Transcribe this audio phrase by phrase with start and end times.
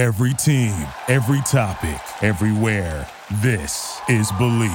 [0.00, 0.72] Every team,
[1.08, 3.06] every topic, everywhere.
[3.42, 4.70] This is Believe.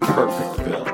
[0.00, 0.86] Perfectville.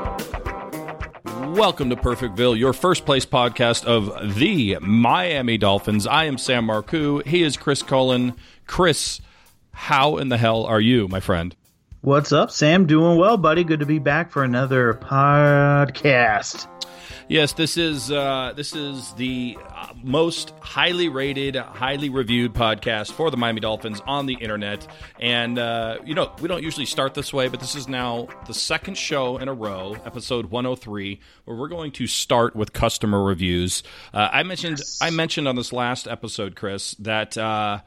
[1.55, 6.07] Welcome to Perfectville, your first place podcast of the Miami Dolphins.
[6.07, 7.23] I am Sam Marcoux.
[7.27, 8.35] He is Chris Cullen.
[8.67, 9.21] Chris,
[9.75, 11.55] how in the hell are you, my friend?
[12.01, 12.87] What's up, Sam?
[12.87, 13.65] Doing well, buddy.
[13.65, 16.69] Good to be back for another podcast.
[17.29, 23.31] Yes, this is uh, this is the uh, most highly rated, highly reviewed podcast for
[23.31, 24.87] the Miami Dolphins on the internet.
[25.19, 28.55] And uh, you know, we don't usually start this way, but this is now the
[28.55, 33.83] second show in a row, episode 103, where we're going to start with customer reviews.
[34.13, 34.99] Uh, I mentioned yes.
[35.01, 37.81] I mentioned on this last episode, Chris, that uh,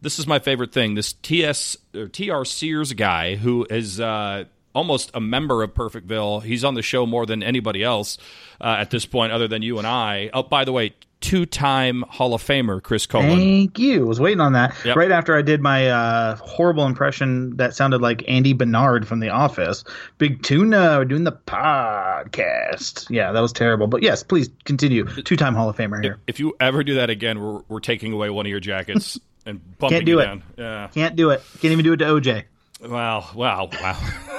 [0.00, 0.94] this is my favorite thing.
[0.94, 4.44] This TS or TR Sears guy who is uh,
[4.76, 6.42] almost a member of Perfectville.
[6.42, 8.18] He's on the show more than anybody else
[8.60, 10.30] uh, at this point, other than you and I.
[10.34, 13.38] Oh, by the way, two-time Hall of Famer Chris Coleman.
[13.38, 14.04] Thank you.
[14.04, 14.96] I was waiting on that yep.
[14.96, 19.30] right after I did my uh, horrible impression that sounded like Andy Bernard from The
[19.30, 19.82] Office.
[20.18, 23.08] Big tuna, we're doing the podcast.
[23.08, 23.86] Yeah, that was terrible.
[23.86, 25.04] But yes, please continue.
[25.22, 26.18] Two-time Hall of Famer here.
[26.26, 29.60] If you ever do that again, we're, we're taking away one of your jackets and
[29.78, 30.24] bumping Can't do it.
[30.24, 30.42] down.
[30.58, 30.88] Yeah.
[30.92, 31.42] Can't do it.
[31.60, 32.44] Can't even do it to OJ.
[32.82, 33.30] Wow!
[33.34, 33.70] Wow!
[33.80, 34.32] Wow!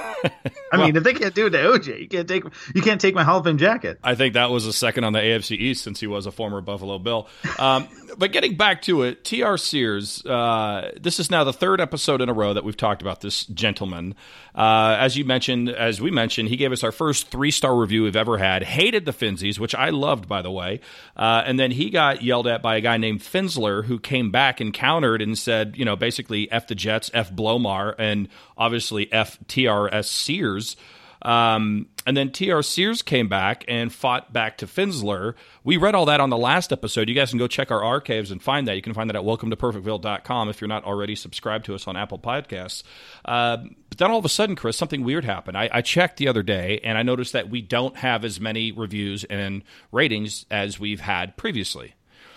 [0.72, 3.14] I mean, if they can't do it to OJ, you can't take you can't take
[3.14, 3.98] my Hall of Fame jacket.
[4.02, 6.60] I think that was a second on the AFC East since he was a former
[6.60, 7.28] Buffalo Bill.
[7.58, 7.88] Um,
[8.18, 9.56] but getting back to it, T.R.
[9.56, 10.24] Sears.
[10.24, 13.46] Uh, this is now the third episode in a row that we've talked about this
[13.46, 14.14] gentleman.
[14.54, 18.02] Uh, as you mentioned, as we mentioned, he gave us our first three star review
[18.02, 18.62] we've ever had.
[18.64, 20.80] Hated the Finzies, which I loved, by the way.
[21.16, 24.60] Uh, and then he got yelled at by a guy named Finsler, who came back
[24.60, 29.38] and countered and said, you know, basically f the Jets, f Blomar, and obviously f
[29.46, 30.76] TRS Sears.
[31.22, 35.34] Um, and then TR Sears came back and fought back to Finsler.
[35.64, 37.08] We read all that on the last episode.
[37.08, 38.76] You guys can go check our archives and find that.
[38.76, 41.88] You can find that at welcome to perfectville.com if you're not already subscribed to us
[41.88, 42.82] on Apple Podcasts.
[43.24, 43.58] Uh,
[43.88, 45.58] but then all of a sudden, Chris, something weird happened.
[45.58, 48.70] I, I checked the other day and I noticed that we don't have as many
[48.70, 51.94] reviews and ratings as we've had previously.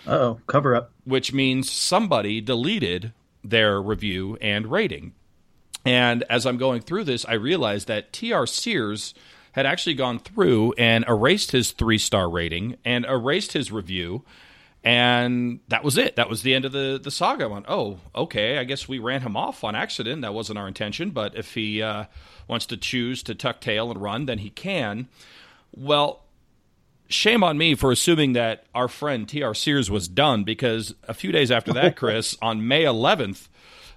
[0.08, 0.90] oh, cover up.
[1.04, 3.12] Which means somebody deleted
[3.44, 5.14] their review and rating.
[5.84, 8.46] And as I'm going through this, I realized that T.R.
[8.46, 9.14] Sears
[9.52, 14.24] had actually gone through and erased his three star rating and erased his review.
[14.84, 16.16] And that was it.
[16.16, 17.44] That was the end of the, the saga.
[17.44, 18.58] I went, oh, okay.
[18.58, 20.22] I guess we ran him off on accident.
[20.22, 21.10] That wasn't our intention.
[21.10, 22.06] But if he uh,
[22.48, 25.08] wants to choose to tuck tail and run, then he can.
[25.72, 26.24] Well,
[27.08, 29.54] shame on me for assuming that our friend T.R.
[29.54, 33.48] Sears was done because a few days after that, Chris, on May 11th,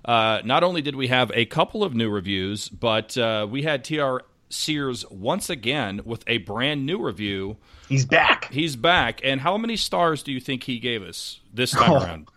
[0.06, 3.84] uh, not only did we have a couple of new reviews, but uh, we had
[3.84, 4.18] TR
[4.50, 7.58] Sears once again with a brand new review.
[7.90, 8.52] He's back.
[8.52, 9.22] He's back.
[9.24, 12.28] And how many stars do you think he gave us this time oh, around?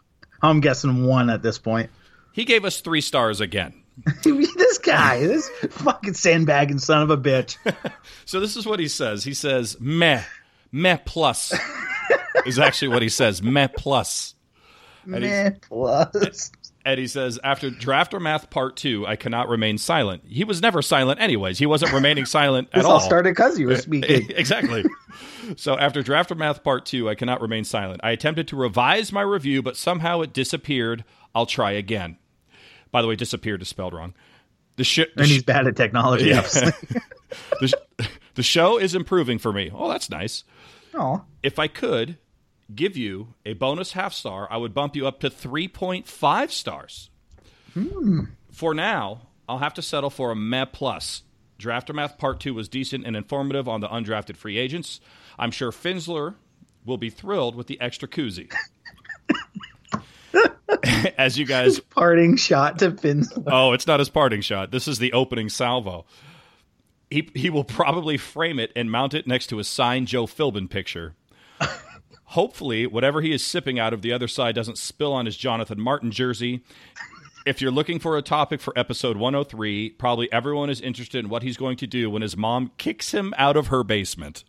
[0.42, 1.90] I'm guessing one at this point.
[2.32, 3.82] He gave us three stars again.
[4.22, 7.56] this guy, this fucking sandbagging son of a bitch.
[8.24, 9.24] so this is what he says.
[9.24, 10.22] He says, meh,
[10.70, 11.52] meh plus
[12.46, 13.42] is actually what he says.
[13.42, 14.34] Meh plus.
[15.04, 16.52] Meh plus.
[16.88, 20.22] Eddie says, after Draft or Math Part 2, I cannot remain silent.
[20.26, 21.58] He was never silent, anyways.
[21.58, 22.92] He wasn't remaining silent at all.
[22.92, 24.30] all started because you were eh, speaking.
[24.30, 24.86] Eh, exactly.
[25.56, 28.00] so after Draft or Math Part 2, I cannot remain silent.
[28.02, 31.04] I attempted to revise my review, but somehow it disappeared.
[31.34, 32.16] I'll try again.
[32.90, 34.14] By the way, disappeared is spelled wrong.
[34.76, 36.30] The sh- and he's bad at technology.
[36.30, 36.40] Yeah.
[37.60, 39.70] the, sh- the show is improving for me.
[39.74, 40.42] Oh, that's nice.
[40.94, 41.22] Oh.
[41.42, 42.16] If I could,
[42.74, 47.10] give you a bonus half star, I would bump you up to 3.5 stars.
[47.74, 48.24] Hmm.
[48.50, 51.22] For now, I'll have to settle for a meh plus.
[51.58, 55.00] Draft or Part 2 was decent and informative on the undrafted free agents.
[55.38, 56.34] I'm sure Finsler
[56.84, 58.52] will be thrilled with the extra koozie.
[61.18, 61.76] As you guys.
[61.76, 63.44] His parting shot to Finsler.
[63.46, 64.70] Oh, it's not his parting shot.
[64.70, 66.04] This is the opening salvo.
[67.10, 70.70] He, he will probably frame it and mount it next to a signed Joe Philbin
[70.70, 71.14] picture.
[72.32, 75.80] Hopefully, whatever he is sipping out of the other side doesn't spill on his Jonathan
[75.80, 76.62] Martin jersey.
[77.46, 81.42] If you're looking for a topic for episode 103, probably everyone is interested in what
[81.42, 84.44] he's going to do when his mom kicks him out of her basement.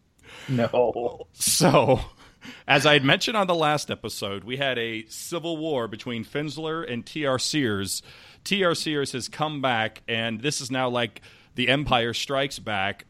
[0.50, 0.70] No.
[0.74, 1.28] Oh.
[1.32, 2.02] So,
[2.68, 6.86] as I had mentioned on the last episode, we had a civil war between Finsler
[6.92, 7.40] and T.R.
[7.40, 8.02] Sears.
[8.44, 8.76] T.R.
[8.76, 11.22] Sears has come back, and this is now like
[11.56, 13.06] the Empire Strikes Back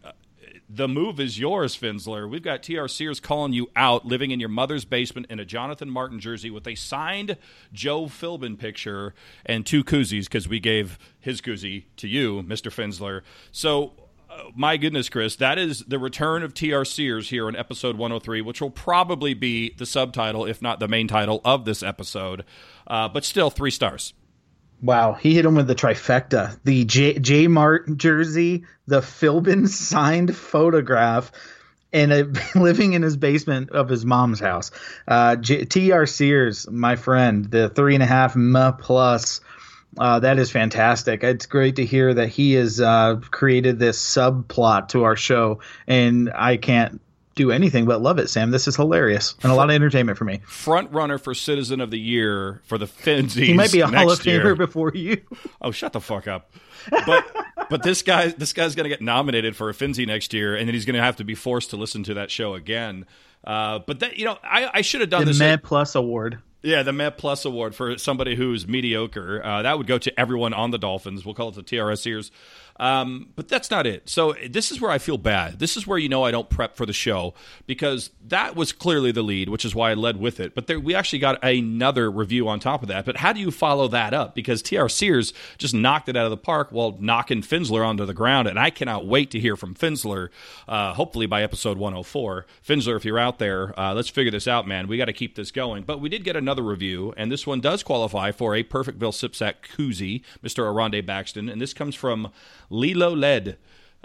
[0.70, 2.30] the move is yours, Finsler.
[2.30, 5.90] We've got TR Sears calling you out, living in your mother's basement in a Jonathan
[5.90, 7.38] Martin jersey with a signed
[7.74, 12.72] Joe Philbin picture and two koozies because we gave his koozie to you, Mr.
[12.72, 13.22] Finsler.
[13.52, 13.94] So,
[14.30, 18.42] uh, my goodness, Chris, that is the return of TR Sears here in episode 103,
[18.42, 22.46] which will probably be the subtitle, if not the main title, of this episode.
[22.86, 24.14] Uh, but still, three stars.
[24.82, 30.36] Wow, he hit him with the trifecta: the J, J Mart jersey, the Philbin signed
[30.36, 31.32] photograph,
[31.92, 34.72] and a, living in his basement of his mom's house.
[35.08, 36.06] Uh, T.R.
[36.06, 39.42] Sears, my friend, the three and a half M plus.
[39.98, 41.24] Uh, that is fantastic.
[41.24, 46.32] It's great to hear that he has uh, created this subplot to our show, and
[46.34, 47.02] I can't
[47.40, 48.52] do anything but love it, Sam.
[48.52, 50.42] This is hilarious and a lot of entertainment for me.
[50.46, 53.46] Front runner for Citizen of the Year for the Finzies.
[53.46, 55.22] He might be a Hall of Famer before you.
[55.62, 56.52] Oh, shut the fuck up.
[56.90, 57.26] But
[57.70, 60.68] but this guy this guy's going to get nominated for a Finzie next year, and
[60.68, 63.06] then he's going to have to be forced to listen to that show again.
[63.44, 65.60] Uh, but that you know, I, I should have done the this.
[65.64, 66.40] Plus Award.
[66.62, 69.42] Yeah, the Met Plus Award for somebody who's mediocre.
[69.44, 71.26] Uh, that would go to everyone on the Dolphins.
[71.26, 72.32] We'll call it the TRS Sears
[72.80, 74.08] um, but that's not it.
[74.10, 75.60] So this is where I feel bad.
[75.60, 77.34] This is where you know I don't prep for the show
[77.68, 80.56] because that was clearly the lead, which is why I led with it.
[80.56, 83.06] But there, we actually got another review on top of that.
[83.06, 84.34] But how do you follow that up?
[84.34, 88.14] Because TR Sears just knocked it out of the park while knocking Finsler onto the
[88.14, 90.30] ground, and I cannot wait to hear from Finsler.
[90.68, 92.46] Uh, hopefully by episode 104.
[92.66, 94.88] Finsler, if you're out there, uh, let's figure this out, man.
[94.88, 95.84] We got to keep this going.
[95.84, 99.56] But we did get another review, and this one does qualify for a Perfectville Sipsack
[99.76, 100.66] koozie, Mr.
[100.66, 102.32] Aronde Baxton, and this comes from
[102.70, 103.58] Lilo Led.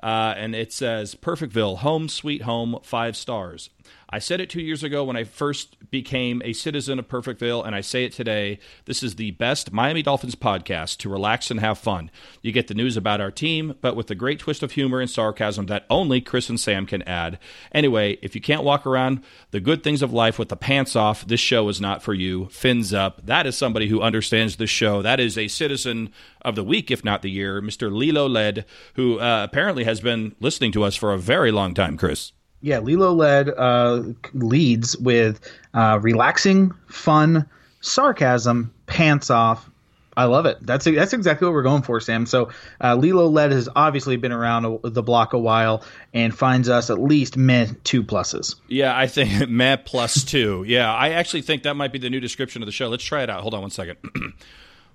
[0.02, 3.70] Uh, and it says Perfectville, home sweet home, five stars.
[4.14, 7.74] I said it two years ago when I first became a citizen of Perfectville, and
[7.74, 8.60] I say it today.
[8.84, 12.12] This is the best Miami Dolphins podcast to relax and have fun.
[12.40, 15.10] You get the news about our team, but with the great twist of humor and
[15.10, 17.40] sarcasm that only Chris and Sam can add.
[17.72, 19.20] Anyway, if you can't walk around
[19.50, 22.46] the good things of life with the pants off, this show is not for you.
[22.50, 23.26] Fins up.
[23.26, 25.02] That is somebody who understands the show.
[25.02, 27.90] That is a citizen of the week, if not the year, Mr.
[27.90, 28.64] Lilo Led,
[28.94, 32.30] who uh, apparently has been listening to us for a very long time, Chris
[32.64, 34.02] yeah, Lilo led uh,
[34.32, 35.38] leads with
[35.74, 37.46] uh, relaxing, fun,
[37.82, 39.68] sarcasm, pants off.
[40.16, 40.56] I love it.
[40.62, 42.24] That's that's exactly what we're going for, Sam.
[42.24, 42.48] So
[42.82, 45.84] uh, Lilo led has obviously been around the block a while
[46.14, 48.54] and finds us at least meh two pluses.
[48.68, 50.64] Yeah, I think meh plus two.
[50.66, 52.88] Yeah, I actually think that might be the new description of the show.
[52.88, 53.42] Let's try it out.
[53.42, 53.98] Hold on one second.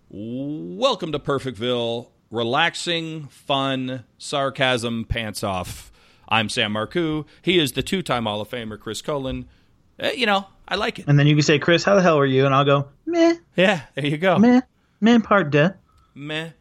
[0.10, 2.08] Welcome to Perfectville.
[2.32, 5.90] Relaxing, fun, sarcasm, pants off
[6.30, 7.26] I'm Sam Marcoux.
[7.42, 9.48] He is the two time Hall of Famer, Chris Colin.
[10.00, 11.06] Eh, you know, I like it.
[11.08, 12.46] And then you can say, Chris, how the hell are you?
[12.46, 13.36] And I'll go, meh.
[13.58, 14.38] Yeah, there you go.
[14.38, 14.62] Meh.
[15.02, 15.76] Meh part de.
[16.16, 16.52] Meh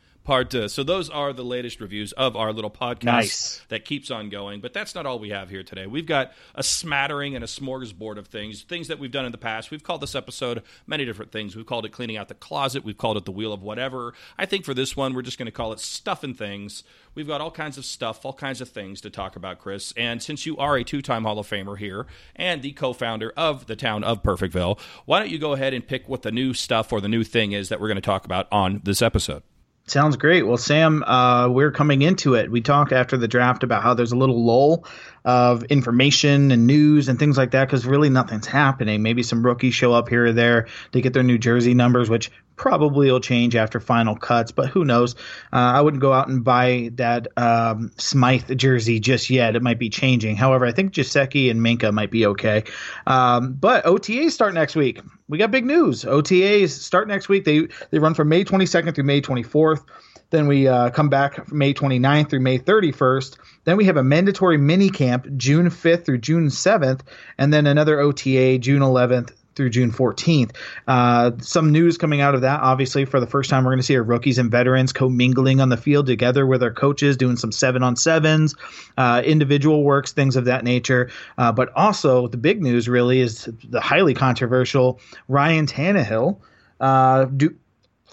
[0.68, 3.62] So those are the latest reviews of our little podcast nice.
[3.68, 4.60] that keeps on going.
[4.60, 5.86] But that's not all we have here today.
[5.86, 9.38] We've got a smattering and a smorgasbord of things, things that we've done in the
[9.38, 9.70] past.
[9.70, 11.56] We've called this episode many different things.
[11.56, 12.84] We've called it cleaning out the closet.
[12.84, 14.12] We've called it the wheel of whatever.
[14.36, 16.84] I think for this one, we're just going to call it stuff and things.
[17.14, 19.92] We've got all kinds of stuff, all kinds of things to talk about, Chris.
[19.96, 23.76] And since you are a two-time Hall of Famer here and the co-founder of the
[23.76, 27.00] town of Perfectville, why don't you go ahead and pick what the new stuff or
[27.00, 29.42] the new thing is that we're going to talk about on this episode?
[29.90, 30.46] Sounds great.
[30.46, 32.50] Well, Sam, uh, we're coming into it.
[32.50, 34.84] We talked after the draft about how there's a little lull
[35.24, 39.02] of information and news and things like that because really nothing's happening.
[39.02, 42.30] Maybe some rookies show up here or there to get their New Jersey numbers, which
[42.58, 45.14] probably will change after final cuts, but who knows?
[45.52, 49.56] Uh, I wouldn't go out and buy that um, Smythe jersey just yet.
[49.56, 50.36] It might be changing.
[50.36, 52.64] However, I think Gesicki and Minkah might be okay.
[53.06, 55.00] Um, but OTAs start next week.
[55.28, 56.04] We got big news.
[56.04, 57.44] OTAs start next week.
[57.44, 59.84] They they run from May 22nd through May 24th.
[60.30, 63.38] Then we uh, come back May 29th through May 31st.
[63.64, 67.00] Then we have a mandatory mini camp June 5th through June 7th,
[67.38, 70.52] and then another OTA June 11th through June 14th.
[70.86, 73.84] Uh, some news coming out of that, obviously, for the first time, we're going to
[73.84, 77.52] see our rookies and veterans commingling on the field together with our coaches, doing some
[77.52, 78.54] seven on sevens,
[78.96, 81.10] uh, individual works, things of that nature.
[81.36, 86.38] Uh, but also, the big news really is the highly controversial Ryan Tannehill.
[86.80, 87.54] Uh, do,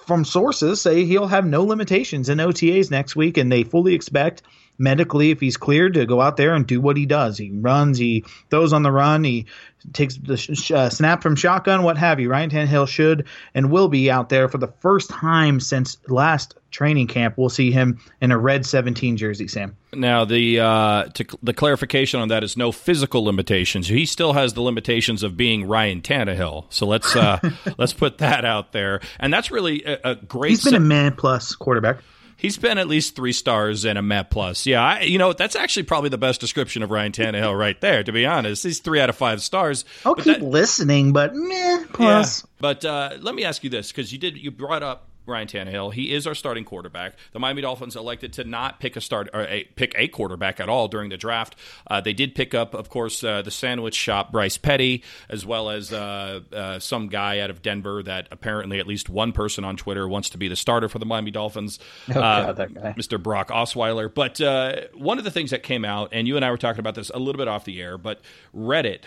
[0.06, 4.42] from sources say he'll have no limitations in OTAs next week, and they fully expect
[4.78, 7.38] medically if he's cleared to go out there and do what he does.
[7.38, 9.46] He runs, he throws on the run, he
[9.94, 12.30] takes the sh- uh, snap from shotgun, what have you.
[12.30, 17.08] Ryan Tannehill should and will be out there for the first time since last training
[17.08, 17.38] camp.
[17.38, 19.78] We'll see him in a red 17 jersey, Sam.
[19.94, 23.88] Now, the uh, to, the clarification on that is no physical limitations.
[23.88, 26.66] He still has the limitations of being Ryan Tannehill.
[26.70, 27.40] So let's uh,
[27.78, 29.00] let's put that out there.
[29.20, 30.50] And that's really a, a great.
[30.50, 32.00] He's been se- a man plus quarterback.
[32.38, 34.66] He's been at least three stars and a Met plus.
[34.66, 38.04] Yeah, I, you know that's actually probably the best description of Ryan Tannehill right there.
[38.04, 39.86] To be honest, he's three out of five stars.
[40.06, 42.42] I'll keep that, listening, but meh plus.
[42.42, 42.50] Yeah.
[42.60, 45.94] But uh, let me ask you this because you did you brought up Ryan Tannehill.
[45.94, 47.16] He is our starting quarterback.
[47.32, 50.70] The Miami Dolphins elected to not pick a start or a, pick a quarterback at
[50.70, 51.56] all during the draft.
[51.88, 55.70] Uh, they did pick up, of course, uh, the sandwich shop Bryce Petty, as well
[55.70, 59.78] as uh, uh some guy out of Denver that apparently at least one person on
[59.78, 61.80] Twitter wants to be the starter for the Miami Dolphins.
[62.16, 62.94] Oh, uh, God, that guy.
[62.94, 63.22] Mr.
[63.22, 64.14] Brock Osweiler.
[64.14, 66.80] But uh, one of the things that came out, and you and I were talking
[66.80, 68.22] about this a little bit off the air, but
[68.56, 69.02] Reddit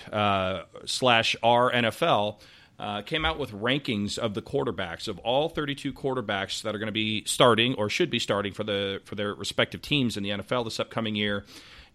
[0.85, 2.39] slash R NFL
[2.79, 6.87] uh, came out with rankings of the quarterbacks of all 32 quarterbacks that are going
[6.87, 10.31] to be starting or should be starting for the for their respective teams in the
[10.31, 11.45] NFL this upcoming year.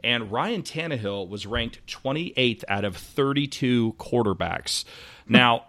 [0.03, 4.83] And Ryan Tannehill was ranked 28th out of 32 quarterbacks.
[5.29, 5.67] Now,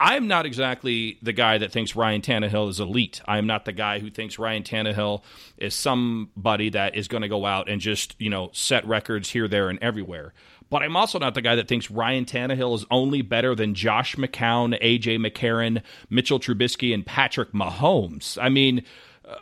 [0.00, 3.20] I'm not exactly the guy that thinks Ryan Tannehill is elite.
[3.26, 5.22] I'm not the guy who thinks Ryan Tannehill
[5.56, 9.46] is somebody that is going to go out and just, you know, set records here,
[9.46, 10.34] there, and everywhere.
[10.70, 14.16] But I'm also not the guy that thinks Ryan Tannehill is only better than Josh
[14.16, 18.38] McCown, AJ McCarron, Mitchell Trubisky, and Patrick Mahomes.
[18.40, 18.82] I mean,
[19.28, 19.36] uh,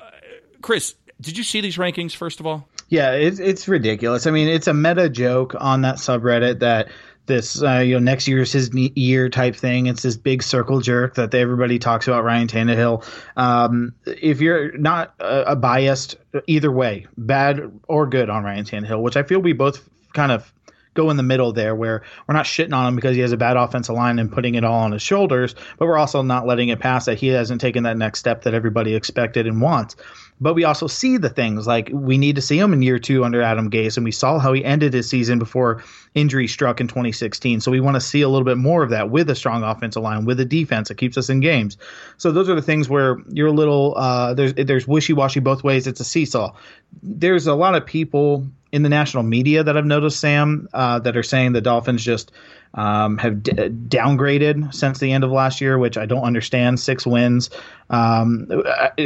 [0.60, 2.68] Chris, did you see these rankings first of all?
[2.88, 4.26] Yeah, it's it's ridiculous.
[4.26, 6.88] I mean, it's a meta joke on that subreddit that
[7.26, 9.86] this uh, you know next year is his year type thing.
[9.86, 13.06] It's this big circle jerk that everybody talks about Ryan Tannehill.
[13.36, 19.00] Um, if you're not a, a biased either way, bad or good on Ryan Tannehill,
[19.00, 20.52] which I feel we both kind of
[20.94, 23.36] go in the middle there where we're not shitting on him because he has a
[23.36, 26.68] bad offensive line and putting it all on his shoulders, but we're also not letting
[26.68, 29.96] it pass that he hasn't taken that next step that everybody expected and wants.
[30.40, 33.24] But we also see the things like we need to see him in year two
[33.24, 35.84] under Adam Gase, and we saw how he ended his season before
[36.14, 37.60] injury struck in 2016.
[37.60, 40.02] So we want to see a little bit more of that with a strong offensive
[40.02, 41.76] line, with a defense that keeps us in games.
[42.16, 45.62] So those are the things where you're a little uh, there's there's wishy washy both
[45.62, 45.86] ways.
[45.86, 46.54] It's a seesaw.
[47.02, 51.16] There's a lot of people in the national media that I've noticed, Sam, uh, that
[51.16, 52.32] are saying the Dolphins just
[52.74, 56.80] um, have d- downgraded since the end of last year, which I don't understand.
[56.80, 57.50] Six wins.
[57.90, 58.48] Um,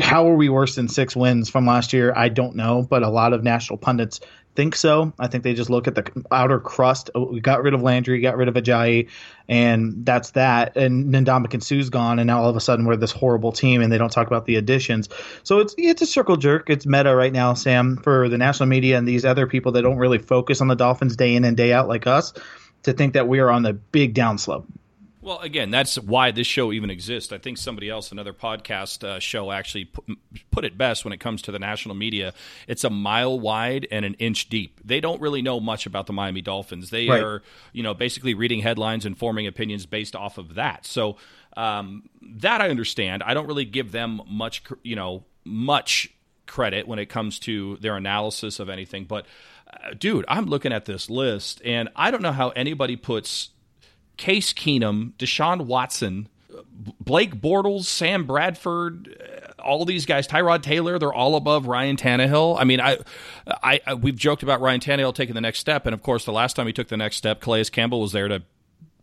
[0.01, 2.13] how are we worse than six wins from last year?
[2.17, 4.21] I don't know, but a lot of national pundits
[4.57, 5.13] think so.
[5.19, 7.11] I think they just look at the outer crust.
[7.15, 9.09] Oh, we got rid of Landry, got rid of Ajayi,
[9.49, 10.77] and that's that.
[10.77, 13.93] And Ndamukong Suh's gone, and now all of a sudden we're this horrible team, and
[13.93, 15.09] they don't talk about the additions.
[15.45, 16.71] So it's it's a circle jerk.
[16.71, 19.99] It's meta right now, Sam, for the national media and these other people that don't
[19.99, 22.33] really focus on the Dolphins day in and day out like us
[22.83, 24.65] to think that we are on the big downslope.
[25.27, 27.33] Well, again, that's why this show even exists.
[27.33, 30.05] I think somebody else, another podcast uh, show, actually put,
[30.53, 32.33] put, it best when it comes to the national media.
[32.69, 34.79] It's a mile wide and an inch deep.
[34.85, 36.91] They don't really know much about the Miami Dolphins.
[36.91, 37.21] They right.
[37.21, 37.43] are,
[37.73, 40.87] you know, basically reading headlines and forming opinions based off of that.
[40.87, 41.17] So
[41.57, 43.25] um, that I understand.
[43.25, 46.09] I don't really give them much, you know, much
[46.47, 49.07] credit when it comes to their analysis of anything.
[49.07, 49.27] But,
[49.73, 53.51] uh, dude, I'm looking at this list, and I don't know how anybody puts
[54.17, 56.29] Case Keenum, Deshaun Watson,
[57.01, 62.57] Blake Bortles, Sam Bradford, uh, all these guys, Tyrod Taylor, they're all above Ryan Tannehill.
[62.59, 62.99] I mean, I,
[63.63, 66.33] I, I, we've joked about Ryan Tannehill taking the next step, and of course, the
[66.33, 68.43] last time he took the next step, Calais Campbell was there to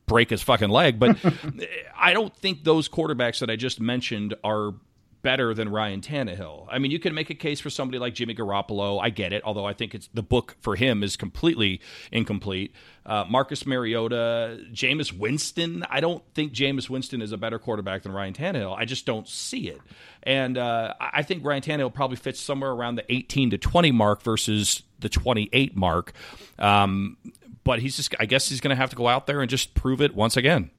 [0.05, 0.99] break his fucking leg.
[0.99, 1.17] But
[1.97, 4.73] I don't think those quarterbacks that I just mentioned are
[5.23, 6.67] better than Ryan Tannehill.
[6.69, 9.01] I mean, you can make a case for somebody like Jimmy Garoppolo.
[9.01, 12.73] I get it, although I think it's the book for him is completely incomplete.
[13.05, 15.83] Uh, Marcus Mariota, Jameis Winston.
[15.89, 18.77] I don't think Jameis Winston is a better quarterback than Ryan Tannehill.
[18.77, 19.81] I just don't see it.
[20.21, 24.21] And uh, I think Ryan Tannehill probably fits somewhere around the 18 to 20 mark
[24.21, 26.13] versus the 28 mark.
[26.59, 27.17] Um,
[27.63, 29.73] but he's just, I guess he's going to have to go out there and just
[29.73, 30.69] prove it once again.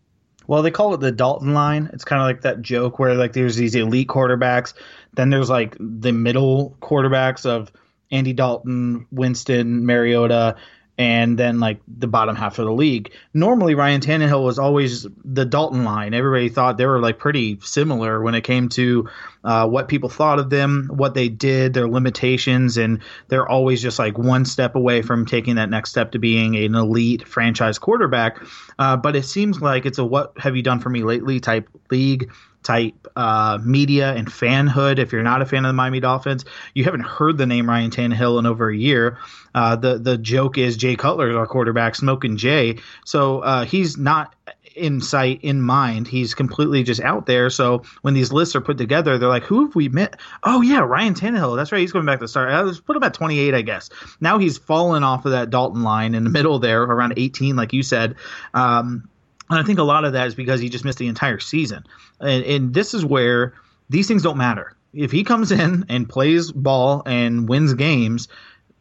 [0.46, 1.90] Well, they call it the Dalton line.
[1.92, 4.74] It's kind of like that joke where like there's these elite quarterbacks,
[5.14, 7.72] then there's like the middle quarterbacks of
[8.10, 10.56] Andy Dalton, Winston, Mariota,
[10.96, 13.12] and then like the bottom half of the league.
[13.32, 16.14] Normally, Ryan Tannehill was always the Dalton line.
[16.14, 19.08] Everybody thought they were like pretty similar when it came to
[19.42, 23.98] uh, what people thought of them, what they did, their limitations, and they're always just
[23.98, 28.38] like one step away from taking that next step to being an elite franchise quarterback.
[28.78, 31.68] Uh, but it seems like it's a what have you done for me lately type
[31.90, 32.30] league
[32.64, 34.98] type uh, media and fanhood.
[34.98, 36.44] If you're not a fan of the Miami Dolphins,
[36.74, 39.18] you haven't heard the name Ryan Tannehill in over a year.
[39.54, 42.78] Uh, the the joke is Jay Cutler our quarterback, smoking Jay.
[43.04, 44.34] So uh, he's not
[44.74, 46.08] in sight, in mind.
[46.08, 47.50] He's completely just out there.
[47.50, 50.18] So when these lists are put together, they're like, who have we met?
[50.42, 51.56] Oh yeah, Ryan Tannehill.
[51.56, 51.80] That's right.
[51.80, 52.52] He's going back to start.
[52.66, 53.90] Let's put him at 28, I guess.
[54.20, 57.72] Now he's fallen off of that Dalton line in the middle there, around 18, like
[57.72, 58.16] you said.
[58.52, 59.08] Um,
[59.50, 61.84] and I think a lot of that is because he just missed the entire season.
[62.20, 63.54] And, and this is where
[63.90, 64.76] these things don't matter.
[64.92, 68.28] If he comes in and plays ball and wins games,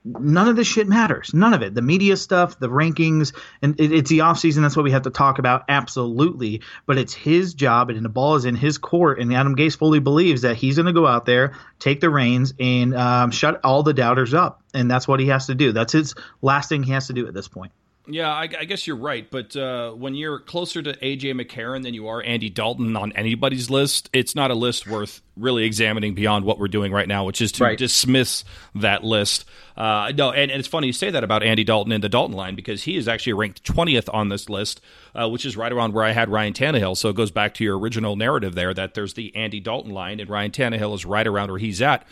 [0.06, 1.34] none of this shit matters.
[1.34, 1.74] None of it.
[1.74, 4.62] The media stuff, the rankings, and it, it's the offseason.
[4.62, 5.66] That's what we have to talk about.
[5.70, 6.62] Absolutely.
[6.86, 9.20] But it's his job, and the ball is in his court.
[9.20, 12.54] And Adam Gase fully believes that he's going to go out there, take the reins,
[12.60, 14.62] and um, shut all the doubters up.
[14.74, 15.72] And that's what he has to do.
[15.72, 17.72] That's his last thing he has to do at this point.
[18.06, 19.30] Yeah, I, I, guess you're right.
[19.30, 23.70] But uh, when you're closer to AJ McCarron than you are Andy Dalton on anybody's
[23.70, 27.42] list, it's not a list worth really examining beyond what we're doing right now, which
[27.42, 27.78] is to right.
[27.78, 28.44] dismiss
[28.76, 29.46] that list.
[29.76, 32.36] Uh, no, and, and, it's funny you say that about Andy Dalton in the Dalton
[32.36, 34.82] line because he is actually ranked 20th on this list,
[35.16, 36.96] uh, which is right around where I had Ryan Tannehill.
[36.96, 40.20] So it goes back to your original narrative there that there's the Andy Dalton line,
[40.20, 42.06] and Ryan Tannehill is right around where he's at.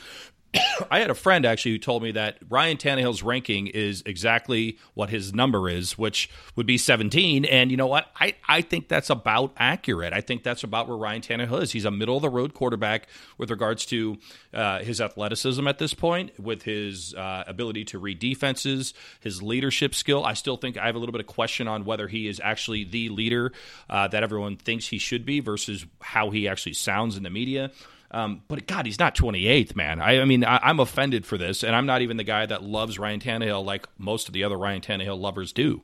[0.91, 5.09] I had a friend actually who told me that Ryan Tannehill's ranking is exactly what
[5.09, 7.45] his number is, which would be 17.
[7.45, 8.07] And you know what?
[8.19, 10.13] I, I think that's about accurate.
[10.13, 11.71] I think that's about where Ryan Tannehill is.
[11.71, 14.17] He's a middle of the road quarterback with regards to
[14.53, 19.95] uh, his athleticism at this point, with his uh, ability to read defenses, his leadership
[19.95, 20.25] skill.
[20.25, 22.83] I still think I have a little bit of question on whether he is actually
[22.83, 23.53] the leader
[23.89, 27.71] uh, that everyone thinks he should be versus how he actually sounds in the media.
[28.11, 30.01] Um, but God, he's not 28th, man.
[30.01, 32.61] I, I mean, I, am offended for this, and I'm not even the guy that
[32.61, 35.83] loves Ryan Tannehill like most of the other Ryan Tannehill lovers do.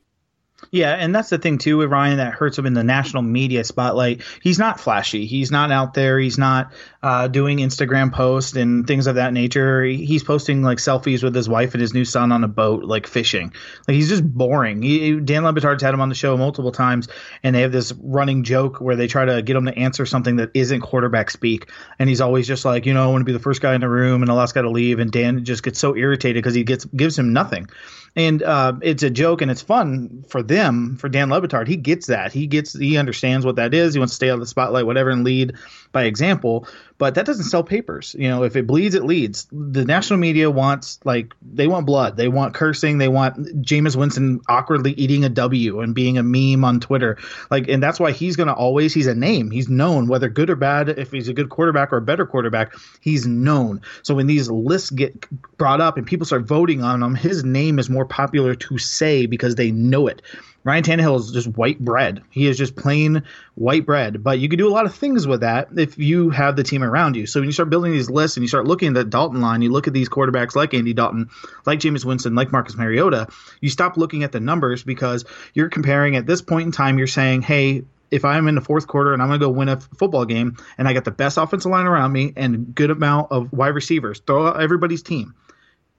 [0.71, 3.63] Yeah, and that's the thing too with Ryan that hurts him in the national media
[3.63, 4.23] spotlight.
[4.41, 5.27] He's not flashy.
[5.27, 6.17] He's not out there.
[6.17, 6.73] He's not
[7.03, 9.83] uh, doing Instagram posts and things of that nature.
[9.83, 13.05] He's posting like selfies with his wife and his new son on a boat, like
[13.05, 13.53] fishing.
[13.87, 14.81] Like he's just boring.
[14.81, 17.07] He, Dan Le Batard's had him on the show multiple times,
[17.43, 20.37] and they have this running joke where they try to get him to answer something
[20.37, 23.31] that isn't quarterback speak, and he's always just like, you know, I want to be
[23.31, 25.61] the first guy in the room, and the last guy to leave, and Dan just
[25.61, 27.69] gets so irritated because he gets gives him nothing
[28.17, 31.67] and uh, it's a joke and it's fun for them for Dan Le Batard.
[31.67, 32.31] He gets that.
[32.33, 33.93] He gets he understands what that is.
[33.93, 35.55] He wants to stay out of the spotlight, whatever, and lead
[35.91, 36.67] by example.
[36.97, 38.15] But that doesn't sell papers.
[38.17, 39.47] You know, if it bleeds, it leads.
[39.51, 42.17] The national media wants like they want blood.
[42.17, 42.97] They want cursing.
[42.97, 47.17] They want Jameis Winston awkwardly eating a W and being a meme on Twitter.
[47.51, 48.93] Like, and that's why he's to always.
[48.93, 49.51] He's a name.
[49.51, 50.89] He's known whether good or bad.
[50.89, 53.81] If he's a good quarterback or a better quarterback, he's known.
[54.01, 55.25] So when these lists get
[55.57, 59.27] brought up and people start voting on them, his name is more popular to say
[59.27, 60.23] because they know it.
[60.63, 62.21] Ryan Tannehill is just white bread.
[62.29, 63.23] He is just plain
[63.55, 64.23] white bread.
[64.23, 66.83] But you can do a lot of things with that if you have the team
[66.83, 67.25] around you.
[67.25, 69.61] So when you start building these lists and you start looking at the Dalton line,
[69.61, 71.29] you look at these quarterbacks like Andy Dalton,
[71.65, 73.27] like Jameis Winston, like Marcus Mariota,
[73.61, 75.23] you stop looking at the numbers because
[75.53, 78.87] you're comparing at this point in time, you're saying, hey, if I'm in the fourth
[78.87, 81.37] quarter and I'm going to go win a football game and I got the best
[81.37, 85.33] offensive line around me and good amount of wide receivers, throw out everybody's team.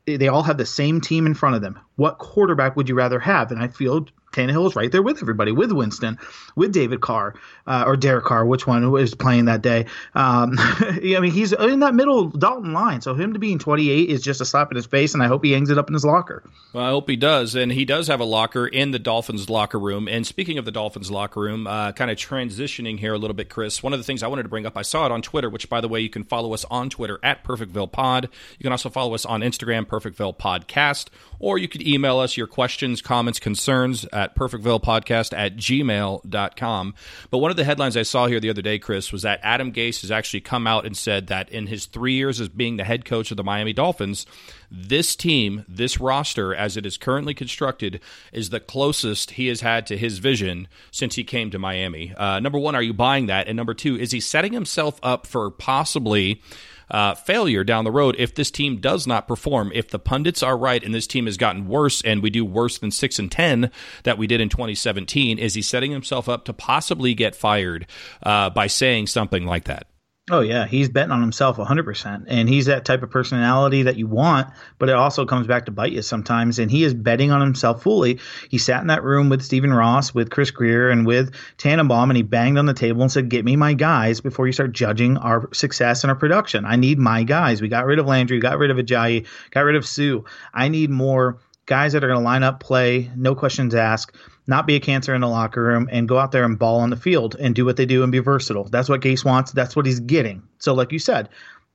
[0.06, 1.78] They all have the same team in front of them.
[1.96, 3.52] What quarterback would you rather have?
[3.52, 6.18] And I feel Tannehill is right there with everybody, with Winston,
[6.56, 7.34] with David Carr,
[7.66, 9.86] uh, or Derek Carr, which one was playing that day.
[10.14, 13.00] Um, I mean, he's in that middle Dalton line.
[13.00, 15.44] So him to being 28 is just a slap in his face, and I hope
[15.44, 16.42] he hangs it up in his locker.
[16.72, 17.54] Well, I hope he does.
[17.54, 20.08] And he does have a locker in the Dolphins locker room.
[20.08, 23.48] And speaking of the Dolphins locker room, uh, kind of transitioning here a little bit,
[23.48, 25.48] Chris, one of the things I wanted to bring up, I saw it on Twitter,
[25.48, 28.28] which, by the way, you can follow us on Twitter at Perfectville Pod.
[28.58, 31.06] You can also follow us on Instagram, Perfectville Podcast,
[31.38, 36.94] or you could email us your questions, comments, concerns at perfectvillepodcast podcast at gmail.com.
[37.30, 39.72] But one of the headlines I saw here the other day, Chris, was that Adam
[39.72, 42.84] Gase has actually come out and said that in his three years as being the
[42.84, 44.26] head coach of the Miami Dolphins,
[44.70, 48.00] this team, this roster, as it is currently constructed,
[48.32, 52.14] is the closest he has had to his vision since he came to Miami.
[52.14, 53.48] Uh, number one, are you buying that?
[53.48, 56.42] And number two, is he setting himself up for possibly
[56.90, 59.70] uh, failure down the road if this team does not perform.
[59.74, 62.78] If the pundits are right and this team has gotten worse and we do worse
[62.78, 63.70] than six and ten
[64.04, 67.86] that we did in 2017, is he setting himself up to possibly get fired
[68.22, 69.86] uh, by saying something like that?
[70.30, 72.24] Oh yeah, he's betting on himself 100%.
[72.26, 75.72] And he's that type of personality that you want, but it also comes back to
[75.72, 78.20] bite you sometimes and he is betting on himself fully.
[78.50, 82.16] He sat in that room with Stephen Ross, with Chris Grier and with Tannenbaum and
[82.16, 85.16] he banged on the table and said, "Get me my guys before you start judging
[85.16, 86.66] our success and our production.
[86.66, 87.62] I need my guys.
[87.62, 90.20] We got rid of Landry, got rid of Ajayi, got rid of Suh.
[90.52, 94.14] I need more guys that are going to line up, play, no questions asked."
[94.48, 96.90] Not be a cancer in the locker room, and go out there and ball on
[96.90, 98.64] the field and do what they do and be versatile.
[98.64, 99.52] That's what Gase wants.
[99.52, 100.42] That's what he's getting.
[100.58, 101.28] So, like you said,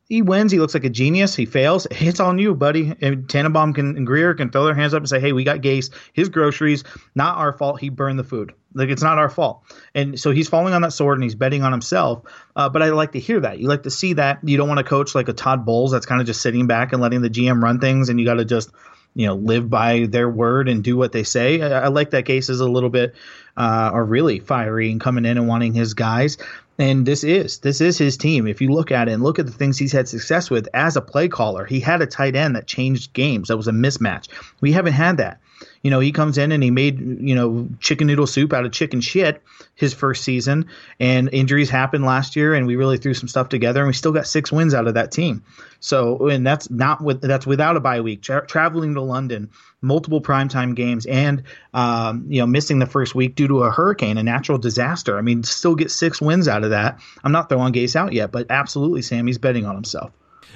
[0.10, 0.52] he wins.
[0.52, 1.36] He looks like a genius.
[1.36, 1.88] He fails.
[1.92, 2.94] It's on you, buddy.
[3.02, 5.60] And Tannenbaum can, and Grier can throw their hands up and say, "Hey, we got
[5.60, 5.92] Gase.
[6.12, 6.84] His groceries.
[7.16, 7.80] Not our fault.
[7.80, 8.54] He burned the food.
[8.74, 9.64] Like it's not our fault."
[9.96, 12.24] And so he's falling on that sword and he's betting on himself.
[12.56, 13.60] Uh, but I like to hear that.
[13.60, 14.40] You like to see that.
[14.44, 16.92] You don't want to coach like a Todd Bowles that's kind of just sitting back
[16.92, 18.72] and letting the GM run things, and you got to just
[19.16, 21.62] you know live by their word and do what they say.
[21.62, 23.16] I, I like that Gase is a little bit
[23.56, 26.38] uh, are really fiery and coming in and wanting his guys.
[26.80, 28.48] And this is this is his team.
[28.48, 30.98] If you look at it and look at the things he's had success with as
[30.98, 33.50] a play caller, he had a tight end that changed games.
[33.50, 34.28] That was a mismatch.
[34.60, 35.40] We haven't had that.
[35.84, 38.72] You know, he comes in and he made, you know, chicken noodle soup out of
[38.72, 39.44] chicken shit
[39.76, 40.70] his first season.
[40.98, 44.14] And injuries happened last year, and we really threw some stuff together, and we still
[44.14, 45.44] got six wins out of that team.
[45.82, 48.22] So, and that's not with that's without a bye week.
[48.22, 49.50] Tra- traveling to London,
[49.82, 51.44] multiple primetime games, and
[51.74, 55.18] um, you know, missing the first week due to a hurricane, a natural disaster.
[55.18, 57.02] I mean, still get six wins out of that.
[57.26, 60.12] I'm not throwing Gase out yet, but absolutely, Sammy's betting on himself.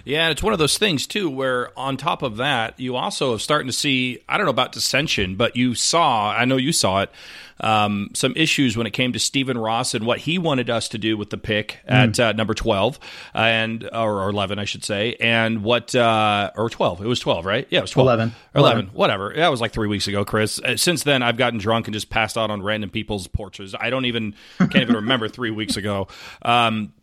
[0.05, 3.39] Yeah, it's one of those things too where on top of that, you also are
[3.39, 7.01] starting to see I don't know about dissension, but you saw, I know you saw
[7.01, 7.11] it,
[7.59, 10.97] um, some issues when it came to Stephen Ross and what he wanted us to
[10.97, 12.23] do with the pick at mm.
[12.23, 12.99] uh, number 12
[13.33, 17.01] uh, and or, or, 11 I should say, and what uh, or 12.
[17.01, 17.67] It was 12, right?
[17.69, 18.05] Yeah, it was 12.
[18.05, 18.35] 11.
[18.55, 18.95] 11, 11.
[18.95, 19.33] whatever.
[19.35, 20.59] That was like 3 weeks ago, Chris.
[20.59, 23.75] Uh, since then I've gotten drunk and just passed out on random people's porches.
[23.79, 26.07] I don't even can't even remember 3 weeks ago.
[26.43, 26.93] Um,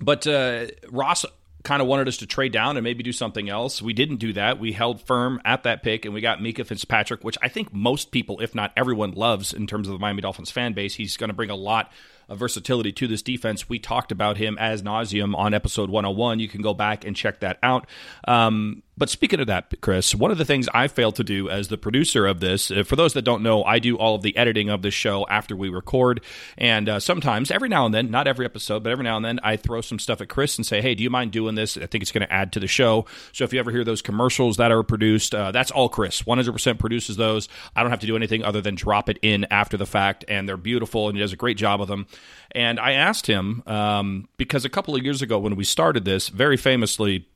[0.00, 1.26] but uh, Ross
[1.62, 3.82] kind of wanted us to trade down and maybe do something else.
[3.82, 4.58] We didn't do that.
[4.58, 8.10] We held firm at that pick and we got Minkah Fitzpatrick, which I think most
[8.10, 10.94] people, if not everyone, loves in terms of the Miami Dolphins fan base.
[10.94, 11.92] He's going to bring a lot
[12.34, 13.68] versatility to this defense.
[13.68, 16.40] We talked about him as nauseum on episode 101.
[16.40, 17.86] You can go back and check that out.
[18.26, 21.68] Um, but speaking of that, Chris, one of the things I failed to do as
[21.68, 24.36] the producer of this, uh, for those that don't know, I do all of the
[24.36, 26.20] editing of the show after we record.
[26.58, 29.40] And uh, sometimes, every now and then, not every episode, but every now and then,
[29.42, 31.78] I throw some stuff at Chris and say, hey, do you mind doing this?
[31.78, 33.06] I think it's going to add to the show.
[33.32, 36.20] So if you ever hear those commercials that are produced, uh, that's all Chris.
[36.20, 37.48] 100% produces those.
[37.74, 40.26] I don't have to do anything other than drop it in after the fact.
[40.28, 42.06] And they're beautiful, and he does a great job of them.
[42.52, 46.28] And I asked him, um, because a couple of years ago when we started this,
[46.28, 47.28] very famously,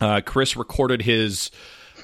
[0.00, 1.50] uh, Chris recorded his,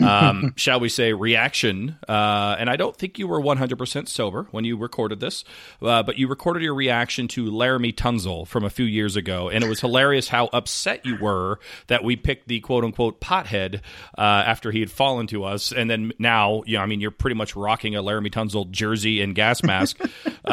[0.01, 1.97] um, shall we say, reaction.
[2.09, 5.45] Uh, and I don't think you were 100% sober when you recorded this,
[5.83, 9.49] uh, but you recorded your reaction to Laremy Tunsil from a few years ago.
[9.49, 11.59] And it was hilarious how upset you were
[11.89, 13.81] that we picked the quote unquote pothead
[14.17, 15.73] uh, after he had fallen to us.
[15.73, 19.21] And then now, you know, I mean, you're pretty much rocking a Laremy Tunsil jersey
[19.21, 19.99] and gas mask.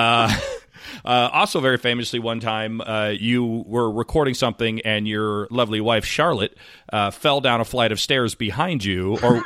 [1.03, 6.05] Uh, also, very famously, one time uh, you were recording something and your lovely wife
[6.05, 6.57] Charlotte
[6.91, 9.43] uh, fell down a flight of stairs behind you, or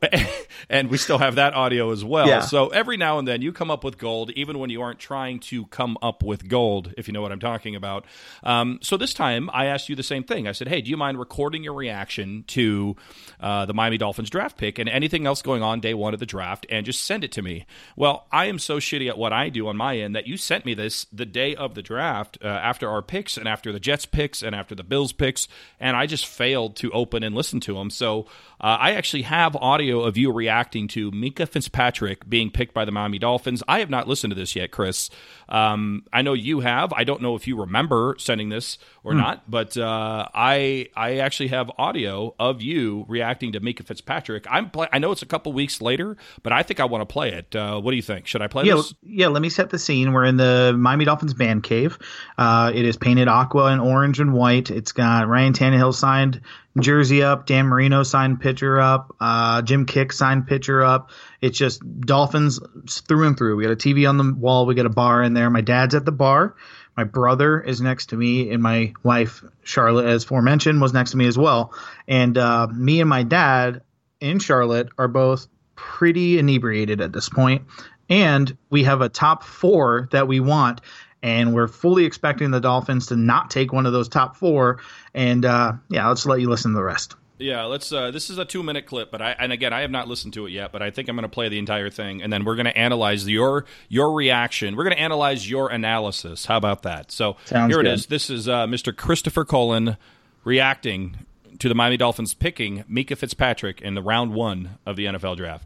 [0.68, 2.26] and we still have that audio as well.
[2.26, 2.40] Yeah.
[2.40, 5.40] So every now and then you come up with gold, even when you aren't trying
[5.40, 8.04] to come up with gold, if you know what I'm talking about.
[8.42, 10.48] Um, so this time I asked you the same thing.
[10.48, 12.96] I said, "Hey, do you mind recording your reaction to
[13.40, 16.26] uh, the Miami Dolphins draft pick and anything else going on day one of the
[16.26, 19.48] draft, and just send it to me?" Well, I am so shitty at what I
[19.48, 22.46] do on my end that you sent me this the day of the draft uh,
[22.46, 26.06] after our picks and after the Jets picks and after the Bills picks, and I
[26.06, 27.90] just failed to open and listen to them.
[27.90, 28.26] So
[28.60, 32.92] uh, I actually have audio of you reacting to Minkah Fitzpatrick being picked by the
[32.92, 33.62] Miami Dolphins.
[33.66, 35.10] I have not listened to this yet, Chris.
[35.48, 36.92] Um, I know you have.
[36.92, 39.16] I don't know if you remember sending this or mm.
[39.16, 44.46] not, but uh, I I actually have audio of you reacting to Mika Fitzpatrick.
[44.48, 47.12] I'm play- I know it's a couple weeks later, but I think I want to
[47.12, 47.54] play it.
[47.54, 48.26] Uh, what do you think?
[48.26, 48.94] Should I play yeah, this?
[49.02, 50.12] Yeah, let me set the scene.
[50.12, 51.98] We're in the Miami Dolphins band cave.
[52.38, 54.70] Uh, it is painted aqua and orange and white.
[54.70, 56.40] It's got Ryan Tannehill signed
[56.80, 61.10] jersey up, Dan Marino signed pitcher up, uh, Jim Kiick signed pitcher up.
[61.40, 63.56] It's just Dolphins through and through.
[63.56, 65.50] We got a TV on the wall, we got a bar in there.
[65.50, 66.54] My dad's at the bar.
[66.96, 71.16] My brother is next to me, and my wife Charlotte, as forementioned, was next to
[71.16, 71.72] me as well.
[72.06, 73.82] And uh, me and my dad
[74.20, 77.62] in Charlotte are both pretty inebriated at this point,
[78.08, 80.80] and we have a top four that we want
[81.22, 84.80] and we're fully expecting the Dolphins to not take one of those top four.
[85.14, 87.14] And uh, yeah, let's let you listen to the rest.
[87.38, 87.90] Yeah, let's.
[87.92, 90.34] Uh, this is a two minute clip, but I and again I have not listened
[90.34, 92.44] to it yet, but I think I'm going to play the entire thing, and then
[92.44, 94.76] we're going to analyze your your reaction.
[94.76, 96.46] We're going to analyze your analysis.
[96.46, 97.10] How about that?
[97.10, 97.90] So Sounds here good.
[97.90, 98.06] it is.
[98.06, 98.96] This is uh, Mr.
[98.96, 99.96] Christopher Cullen
[100.44, 101.26] reacting
[101.58, 105.64] to the Miami Dolphins picking Minkah Fitzpatrick in the round one of the NFL draft.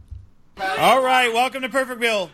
[0.78, 2.30] All right, welcome to Perfectville.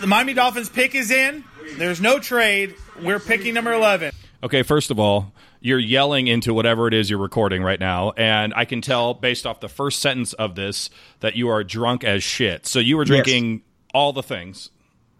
[0.00, 1.44] The Miami Dolphins pick is in.
[1.76, 2.74] There's no trade.
[3.02, 4.12] We're picking number 11.
[4.42, 5.32] Okay, first of all,
[5.66, 9.46] you're yelling into whatever it is you're recording right now, and I can tell based
[9.46, 12.66] off the first sentence of this that you are drunk as shit.
[12.66, 13.60] So you were drinking yes.
[13.92, 14.70] all the things.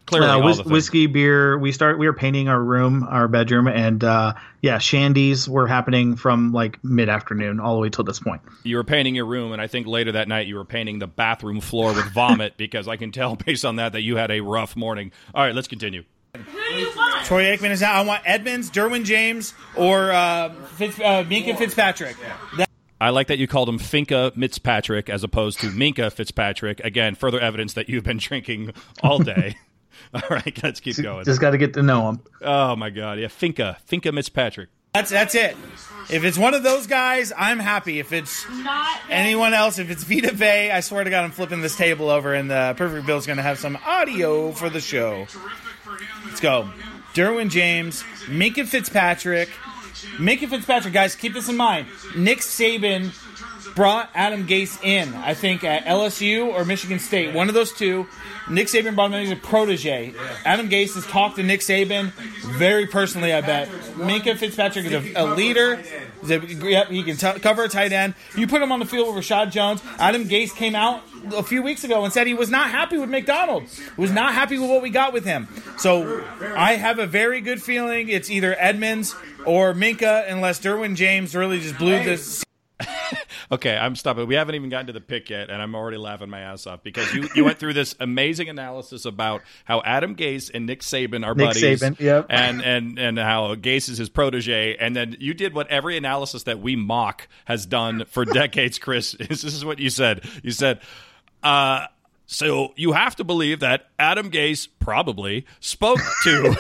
[0.07, 1.59] Clearly, uh, whis- whiskey, beer.
[1.59, 1.99] We start.
[1.99, 6.83] We were painting our room, our bedroom, and uh, yeah, shandies were happening from like
[6.85, 8.43] mid afternoon all the way till this point.
[8.63, 11.09] You were painting your room, and I think later that night you were painting the
[11.09, 14.43] bathroom floor with vomit because I can tell based on that that you had a
[14.43, 15.11] rough morning.
[15.35, 16.05] All right, let's continue.
[17.25, 17.97] Troy Aikman is out.
[17.97, 22.17] I want Edmunds, Derwin James, or uh, Fitz, uh, Minkah Fitzpatrick.
[22.57, 26.81] That- I like that you called him Finka Fitzpatrick as opposed to Minkah Fitzpatrick.
[26.81, 29.57] Again, further evidence that you've been drinking all day.
[30.15, 31.25] all right, let's keep going.
[31.25, 32.21] Just got to get to know him.
[32.43, 34.69] Oh my god, yeah, Finka, Finka Fitzpatrick.
[34.97, 35.59] That's that's it.
[36.09, 37.99] If it's one of those guys, I'm happy.
[37.99, 38.47] If it's
[39.11, 42.33] anyone else, if it's Vita Vea, I swear to God, I'm flipping this table over,
[42.33, 45.27] and the Perfectville's going to have some audio for the show.
[46.25, 46.71] Let's go.
[47.13, 49.51] Derwin James, Minkah Fitzpatrick.
[50.17, 51.89] Minkah Fitzpatrick, guys, keep this in mind.
[52.17, 53.13] Nick Saban
[53.77, 57.35] brought Adam Gase in, I think, at LSU or Michigan State.
[57.35, 58.09] One of those two.
[58.49, 60.15] Nick Saban brought him in as a protege.
[60.45, 62.13] Adam Gase has talked to Nick Saban
[62.59, 63.69] very personally, I bet.
[63.69, 65.83] Minkah Fitzpatrick is a, a leader.
[66.25, 68.15] A, yep, he can t- cover a tight end.
[68.37, 69.83] You put him on the field with Reshad Jones.
[69.99, 71.03] Adam Gase came out
[71.35, 73.65] a few weeks ago and said he was not happy with McDonald.
[73.97, 75.49] Was not happy with what we got with him.
[75.77, 76.25] So
[76.57, 81.61] I have a very good feeling it's either Edmunds or Minkah, unless Derwin James really
[81.61, 82.46] just blew this
[83.53, 84.27] okay, I'm stopping.
[84.27, 86.83] We haven't even gotten to the pick yet, and I'm already laughing my ass off
[86.83, 91.25] because you, you went through this amazing analysis about how Adam Gase and Nick Saban
[91.25, 92.27] are Nick buddies, Saban, yep.
[92.29, 96.43] and and and how Gase is his protege, and then you did what every analysis
[96.45, 98.79] that we mock has done for decades.
[98.79, 100.25] Chris, this is what you said.
[100.43, 100.81] You said.
[101.43, 101.87] Uh,
[102.29, 106.57] so you have to believe that Adam Gase probably spoke to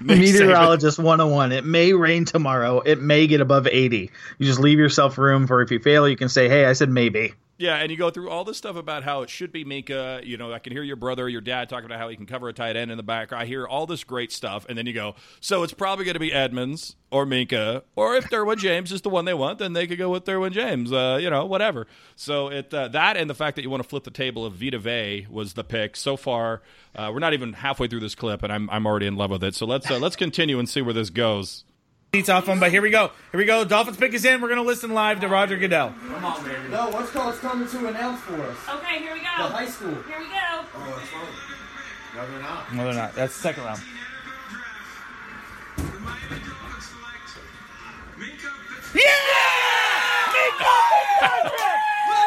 [0.00, 1.52] Meteorologist 101.
[1.52, 2.80] It may rain tomorrow.
[2.80, 4.10] It may get above 80.
[4.38, 6.88] You just leave yourself room for if you fail, you can say, hey, I said
[6.88, 7.34] maybe.
[7.62, 10.26] Yeah, and you go through all this stuff about how it should be Minkah.
[10.26, 12.48] You know, I can hear your brother, your dad talking about how he can cover
[12.48, 13.32] a tight end in the back.
[13.32, 16.20] I hear all this great stuff, and then you go, so it's probably going to
[16.20, 19.86] be Edmunds or Minkah, or if Derwin James is the one they want, then they
[19.86, 20.92] could go with Derwin James.
[20.92, 21.86] Uh, you know, whatever.
[22.16, 24.54] So it uh, that and the fact that you want to flip the table of
[24.54, 26.62] Vita Vea was the pick so far.
[26.96, 29.44] Uh, we're not even halfway through this clip, and I'm I'm already in love with
[29.44, 29.54] it.
[29.54, 31.62] So let's uh, let's continue and see where this goes
[32.14, 33.10] seats off them, but here we go.
[33.30, 33.64] Here we go.
[33.64, 34.42] Dolphins pick is in.
[34.42, 35.94] We're going to listen live to Roger Goodell.
[36.08, 36.68] Come on, baby.
[36.70, 38.56] No, what's called coming to announce for us.
[38.68, 39.24] Okay, here we go.
[39.24, 39.94] The high school.
[39.94, 40.60] Here we go.
[40.76, 41.24] Oh, it's fun.
[42.14, 42.74] No, they're not.
[42.74, 43.14] No, they're not.
[43.14, 43.80] That's the second round.
[48.92, 49.08] Yeah!
[50.36, 51.80] Minkah Fitzpatrick!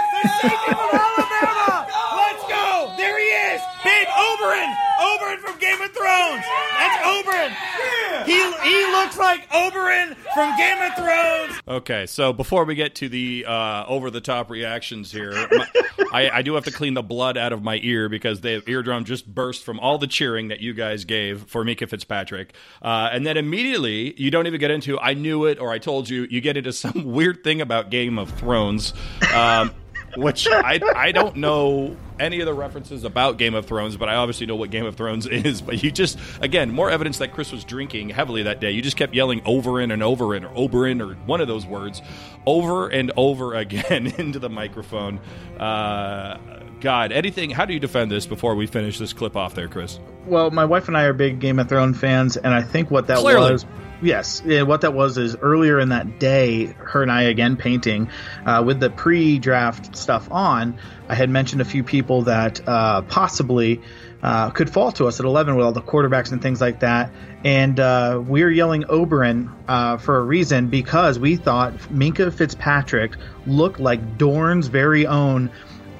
[0.09, 1.85] The safety from Alabama!
[2.25, 2.89] Let's go!
[2.97, 3.61] There he is!
[3.83, 4.73] Babe, Oberyn!
[5.05, 6.43] Oberyn from Game of Thrones!
[6.79, 8.25] That's Oberyn!
[8.25, 11.61] He, he looks like Oberyn from Game of Thrones!
[11.67, 15.67] Okay, so before we get to the uh, over the top reactions here, my,
[16.11, 19.05] I, I, do have to clean the blood out of my ear because the eardrum
[19.05, 22.53] just burst from all the cheering that you guys gave for Mika Fitzpatrick.
[22.81, 26.09] Uh, and then immediately, you don't even get into I knew it or I told
[26.09, 26.27] you.
[26.29, 28.93] You get into some weird thing about Game of Thrones.
[29.33, 29.71] Um,
[30.17, 34.15] which I I don't know any of the references about Game of Thrones, but I
[34.15, 35.61] obviously know what Game of Thrones is.
[35.61, 38.71] But you just again more evidence that Chris was drinking heavily that day.
[38.71, 42.01] You just kept yelling over and over and or Oberyn or one of those words
[42.45, 45.19] over and over again into the microphone.
[45.59, 46.37] Uh,
[46.81, 47.49] God, anything?
[47.49, 49.99] How do you defend this before we finish this clip off there, Chris?
[50.25, 53.07] Well, my wife and I are big Game of Thrones fans, and I think what
[53.07, 53.53] that Clearly.
[53.53, 53.65] was
[54.01, 58.09] Yes, yeah, what that was is earlier in that day, her and I again painting
[58.45, 60.77] uh, with the pre-draft stuff on.
[61.07, 63.81] I had mentioned a few people that uh, possibly
[64.21, 67.11] uh, could fall to us at 11 with all the quarterbacks and things like that.
[67.43, 73.15] And uh, we are yelling Oberyn uh, for a reason because we thought Minkah Fitzpatrick
[73.45, 75.51] looked like Dorne's very own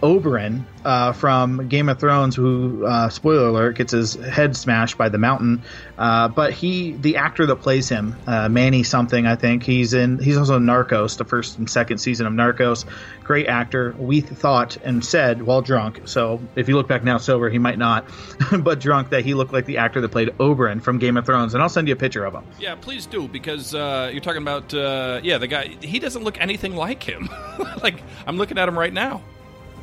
[0.06, 5.10] Oberyn uh, from Game of Thrones, who uh, spoiler alert gets his head smashed by
[5.10, 5.64] the mountain.
[5.98, 10.20] Uh, but he, the actor that plays him, uh, Manny something, I think he's in.
[10.20, 12.86] He's also in Narcos, the first and second season of Narcos.
[13.24, 13.96] Great actor.
[13.98, 16.02] We thought and said while drunk.
[16.06, 18.06] So if you look back now sober, he might not,
[18.60, 21.56] but drunk that he looked like the actor that played Oberyn from Game of Thrones.
[21.56, 22.44] And I'll send you a picture of him.
[22.60, 25.76] Yeah, please do because uh, you're talking about uh, yeah the guy.
[25.82, 27.28] He doesn't look anything like him.
[27.82, 29.24] like I'm looking at him right now.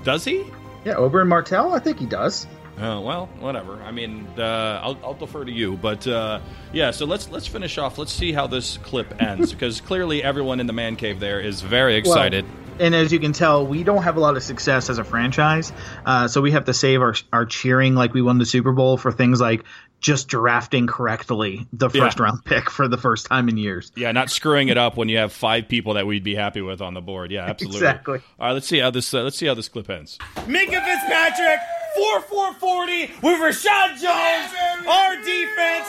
[0.05, 0.45] Does he?
[0.85, 1.73] Yeah, Oberyn Martell.
[1.75, 2.47] I think he does.
[2.81, 3.81] Oh well, whatever.
[3.83, 6.41] I mean, uh, I'll, I'll, defer to you, but uh,
[6.73, 6.91] yeah.
[6.91, 7.99] So let's let's finish off.
[7.99, 11.61] Let's see how this clip ends because clearly everyone in the man cave there is
[11.61, 12.45] very excited.
[12.45, 15.05] Well, and as you can tell, we don't have a lot of success as a
[15.05, 15.71] franchise,
[16.07, 18.97] uh, so we have to save our our cheering like we won the Super Bowl
[18.97, 19.65] for things like
[20.03, 22.25] just drafting correctly the first yeah.
[22.25, 23.93] round pick for the first time in years.
[23.97, 26.83] Yeah, not screwing it up when you have five people that we'd be happy with
[26.83, 27.31] on the board.
[27.31, 27.79] Yeah, absolutely.
[27.79, 28.21] Exactly.
[28.39, 30.19] All right, let's see how this uh, let's see how this clip ends.
[30.35, 31.61] Minkah Fitzpatrick,
[31.97, 35.89] four four forty with Reshad Jones, our defense.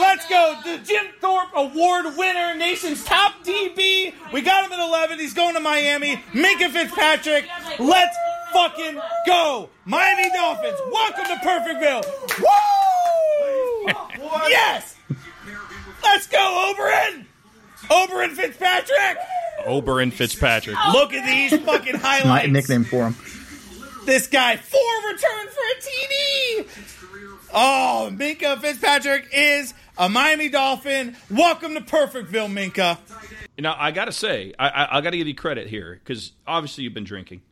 [0.00, 0.58] Let's go.
[0.64, 4.14] The Jim Thorpe Award winner, nation's top DB.
[4.32, 5.18] We got him at eleven.
[5.18, 6.16] He's going to Miami.
[6.32, 7.46] Minkah Fitzpatrick.
[7.78, 8.16] Let's
[8.54, 9.68] fucking go.
[9.84, 10.78] Miami Dolphins.
[10.90, 12.40] Welcome to Perfectville.
[12.40, 12.59] Woo!
[14.48, 14.96] Yes!
[16.02, 17.24] Let's go, Oberyn!
[17.88, 19.18] Oberyn Fitzpatrick!
[19.66, 20.76] Oberyn Fitzpatrick.
[20.78, 20.92] Oh.
[20.94, 22.46] Look at these fucking highlights.
[22.46, 23.16] My nickname for him.
[24.06, 26.86] This guy, four return for a TD.
[27.52, 31.16] Oh, Minkah Fitzpatrick is a Miami Dolphin.
[31.30, 32.98] Welcome to Perfectville, Minkah.
[33.56, 36.00] You know, I got to say, I, I, I got to give you credit here
[36.02, 37.42] because obviously you've been drinking.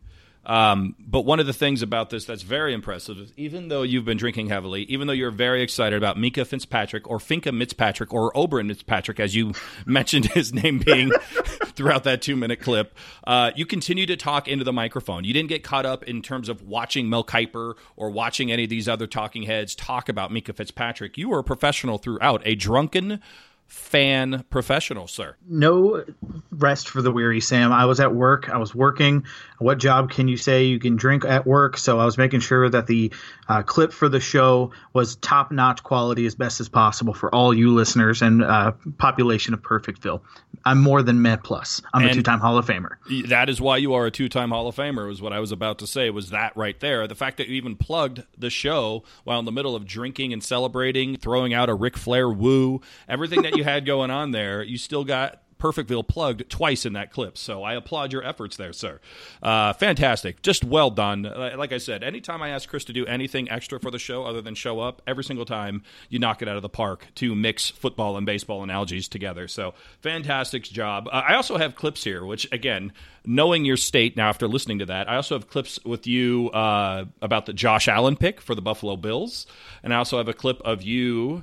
[0.47, 4.05] Um, but one of the things about this that's very impressive is even though you've
[4.07, 8.33] been drinking heavily, even though you're very excited about Mika Fitzpatrick or Finka Fitzpatrick or
[8.33, 9.53] Oberyn Fitzpatrick, as you
[9.87, 11.11] mentioned his name being
[11.75, 15.25] throughout that two minute clip, uh, you continue to talk into the microphone.
[15.25, 18.71] You didn't get caught up in terms of watching Mel Kiper or watching any of
[18.71, 21.19] these other talking heads talk about Mika Fitzpatrick.
[21.19, 23.21] You were a professional throughout, a drunken
[23.69, 25.37] fan professional, sir.
[25.47, 26.05] No
[26.51, 27.71] rest for the weary, Sam.
[27.71, 28.49] I was at work.
[28.49, 29.25] I was working.
[29.59, 31.77] What job can you say you can drink at work?
[31.77, 33.13] So I was making sure that the
[33.49, 37.53] uh, clip for the show was top notch quality as best as possible for all
[37.53, 40.23] you listeners and uh, population of Perfectville.
[40.65, 41.83] I'm more than Met Plus.
[41.93, 42.97] I'm and a two time Hall of Famer.
[43.29, 45.53] That is why you are a two time Hall of Famer, was what I was
[45.53, 47.07] about to say, was that right there.
[47.07, 50.43] The fact that you even plugged the show while in the middle of drinking and
[50.43, 54.79] celebrating, throwing out a Ric Flair woo, everything that you had going on there, you
[54.79, 57.37] still got Perfectville plugged twice in that clip.
[57.37, 59.01] So I applaud your efforts there, sir.
[59.43, 60.41] Uh, fantastic.
[60.41, 61.23] Just well done.
[61.23, 64.41] Like I said, anytime I ask Chris to do anything extra for the show other
[64.41, 67.71] than show up, every single time you knock it out of the park to mix
[67.71, 69.49] football and baseball analogies together.
[69.49, 71.09] So fantastic job.
[71.09, 72.93] Uh, I also have clips here, which, again,
[73.27, 77.07] knowing your state now after listening to that, I also have clips with you uh,
[77.21, 79.47] about the Josh Allen pick for the Buffalo Bills.
[79.83, 81.43] And I also have a clip of you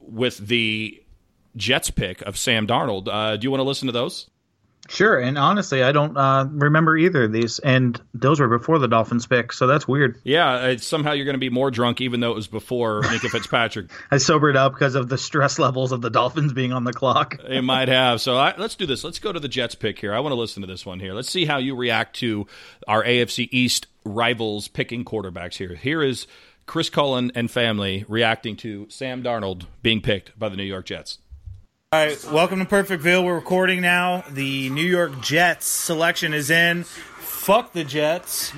[0.00, 1.02] with the
[1.56, 3.08] Jets pick of Sam Darnold.
[3.08, 4.28] Uh, do you want to listen to those?
[4.88, 8.88] Sure, and honestly, I don't uh, remember either of these, and those were before the
[8.88, 10.18] Dolphins pick, so that's weird.
[10.24, 13.90] Yeah, somehow you're going to be more drunk, even though it was before Minkah Fitzpatrick.
[14.10, 17.36] I sobered up because of the stress levels of the Dolphins being on the clock.
[17.46, 18.22] it might have.
[18.22, 19.04] So I, let's do this.
[19.04, 20.14] Let's go to the Jets pick here.
[20.14, 21.12] I want to listen to this one here.
[21.12, 22.46] Let's see how you react to
[22.86, 25.74] our AFC East rivals picking quarterbacks here.
[25.74, 26.26] Here is
[26.64, 31.18] Chris Cullen and family reacting to Sam Darnold being picked by the New York Jets.
[31.90, 33.24] All right, welcome to Perfectville.
[33.24, 34.22] We're recording now.
[34.28, 36.84] The New York Jets selection is in.
[36.84, 38.52] Fuck the Jets.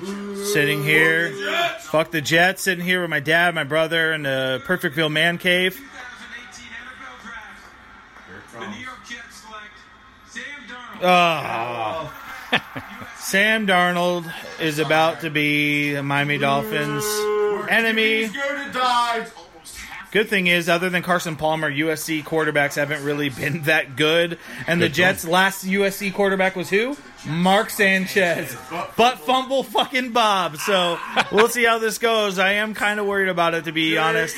[0.51, 1.31] Sitting here.
[1.79, 2.63] Fuck the Jets.
[2.63, 5.79] Sitting here with my dad, my brother, and the Perfectville man cave.
[11.01, 12.13] Oh.
[12.51, 17.05] Sam Darnold Sam Darnold is about to be the Miami Dolphins
[17.69, 18.29] enemy.
[20.11, 24.37] Good thing is, other than Carson Palmer, USC quarterbacks haven't really been that good.
[24.67, 26.97] And the Jets' last USC quarterback was who?
[27.25, 28.57] Mark Sanchez.
[28.97, 30.57] But fumble fucking Bob.
[30.57, 30.99] So
[31.31, 32.39] we'll see how this goes.
[32.39, 34.35] I am kind of worried about it, to be honest.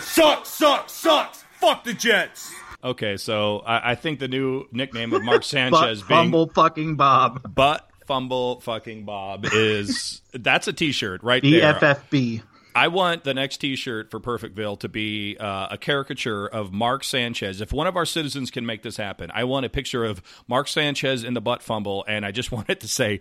[0.00, 1.44] Sucks, sucks, sucks.
[1.60, 2.52] Fuck the Jets.
[2.82, 7.54] Okay, so I, I think the new nickname of Mark Sanchez being fumble fucking Bob.
[7.54, 11.74] But fumble fucking Bob is that's a T-shirt right there.
[11.74, 12.42] BFFB.
[12.78, 17.60] I want the next T-shirt for Perfectville to be uh, a caricature of Mark Sanchez.
[17.60, 20.68] If one of our citizens can make this happen, I want a picture of Mark
[20.68, 23.18] Sanchez in the butt fumble, and I just want it to say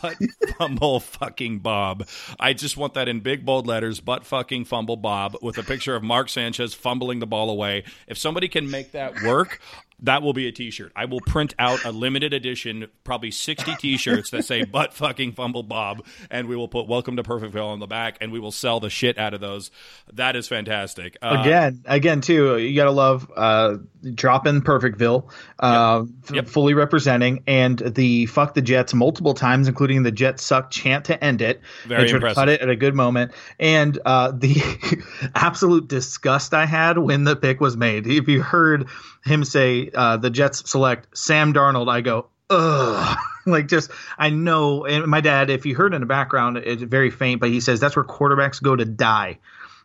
[0.00, 0.14] "butt
[0.58, 2.06] fumble fucking Bob."
[2.38, 5.96] I just want that in big bold letters: "butt fucking fumble Bob" with a picture
[5.96, 7.82] of Mark Sanchez fumbling the ball away.
[8.06, 9.60] If somebody can make that work,
[10.02, 10.92] that will be a T-shirt.
[10.96, 15.62] I will print out a limited edition, probably sixty T-shirts that say "Butt fucking fumble
[15.62, 18.80] Bob," and we will put "Welcome to Perfectville" on the back, and we will sell
[18.80, 19.70] the shit out of those.
[20.12, 21.16] That is fantastic.
[21.22, 23.76] Uh, again, again, too, you gotta love uh,
[24.14, 26.34] dropping Perfectville, uh, yep.
[26.34, 26.48] Yep.
[26.48, 31.22] fully representing, and the "fuck the Jets" multiple times, including the "Jets suck" chant to
[31.22, 31.60] end it.
[31.86, 32.34] Very impressive.
[32.34, 34.56] Cut it at a good moment, and uh, the
[35.34, 38.06] absolute disgust I had when the pick was made.
[38.06, 38.88] If you heard
[39.24, 43.18] him say uh, the Jets select Sam Darnold, I go, ugh.
[43.46, 44.84] like just I know.
[44.84, 47.80] And my dad, if you heard in the background, it's very faint, but he says
[47.80, 49.38] that's where quarterbacks go to die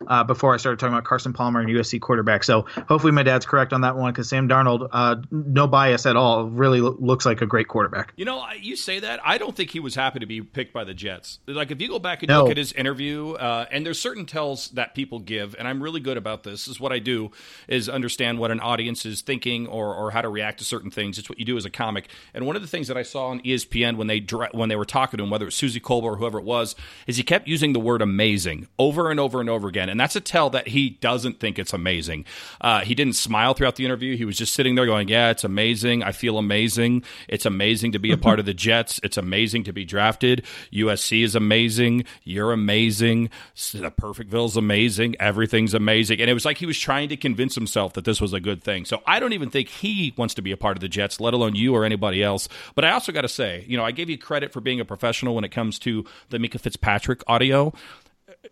[0.07, 2.43] uh, before I started talking about Carson Palmer and USC quarterback.
[2.43, 6.15] So hopefully my dad's correct on that one because Sam Darnold, uh, no bias at
[6.15, 8.13] all, really lo- looks like a great quarterback.
[8.15, 9.19] You know, you say that.
[9.23, 11.39] I don't think he was happy to be picked by the Jets.
[11.47, 12.41] Like if you go back and no.
[12.41, 15.99] look at his interview, uh, and there's certain tells that people give, and I'm really
[15.99, 16.65] good about this.
[16.65, 16.75] this.
[16.75, 17.31] Is what I do
[17.67, 21.17] is understand what an audience is thinking or, or how to react to certain things.
[21.17, 22.09] It's what you do as a comic.
[22.33, 24.85] And one of the things that I saw on ESPN when they when they were
[24.85, 26.75] talking to him, whether it was Suzy Kolber or whoever it was,
[27.07, 29.99] is he kept using the word amazing over and over and over again again, and
[30.01, 32.25] that's a tell that he doesn't think it's amazing.
[32.59, 34.17] Uh, he didn't smile throughout the interview.
[34.17, 36.03] He was just sitting there going, "Yeah, it's amazing.
[36.03, 37.05] I feel amazing.
[37.29, 38.99] It's amazing to be a part of the Jets.
[39.03, 40.43] It's amazing to be drafted.
[40.73, 42.03] USC is amazing.
[42.25, 43.29] You're amazing.
[43.71, 45.15] The Perfectville's amazing.
[45.17, 48.33] Everything's amazing." And it was like he was trying to convince himself that this was
[48.33, 48.83] a good thing.
[48.83, 51.33] So I don't even think he wants to be a part of the Jets, let
[51.33, 52.49] alone you or anybody else.
[52.75, 54.85] But I also got to say, you know, I gave you credit for being a
[54.85, 57.71] professional when it comes to the Minkah Fitzpatrick audio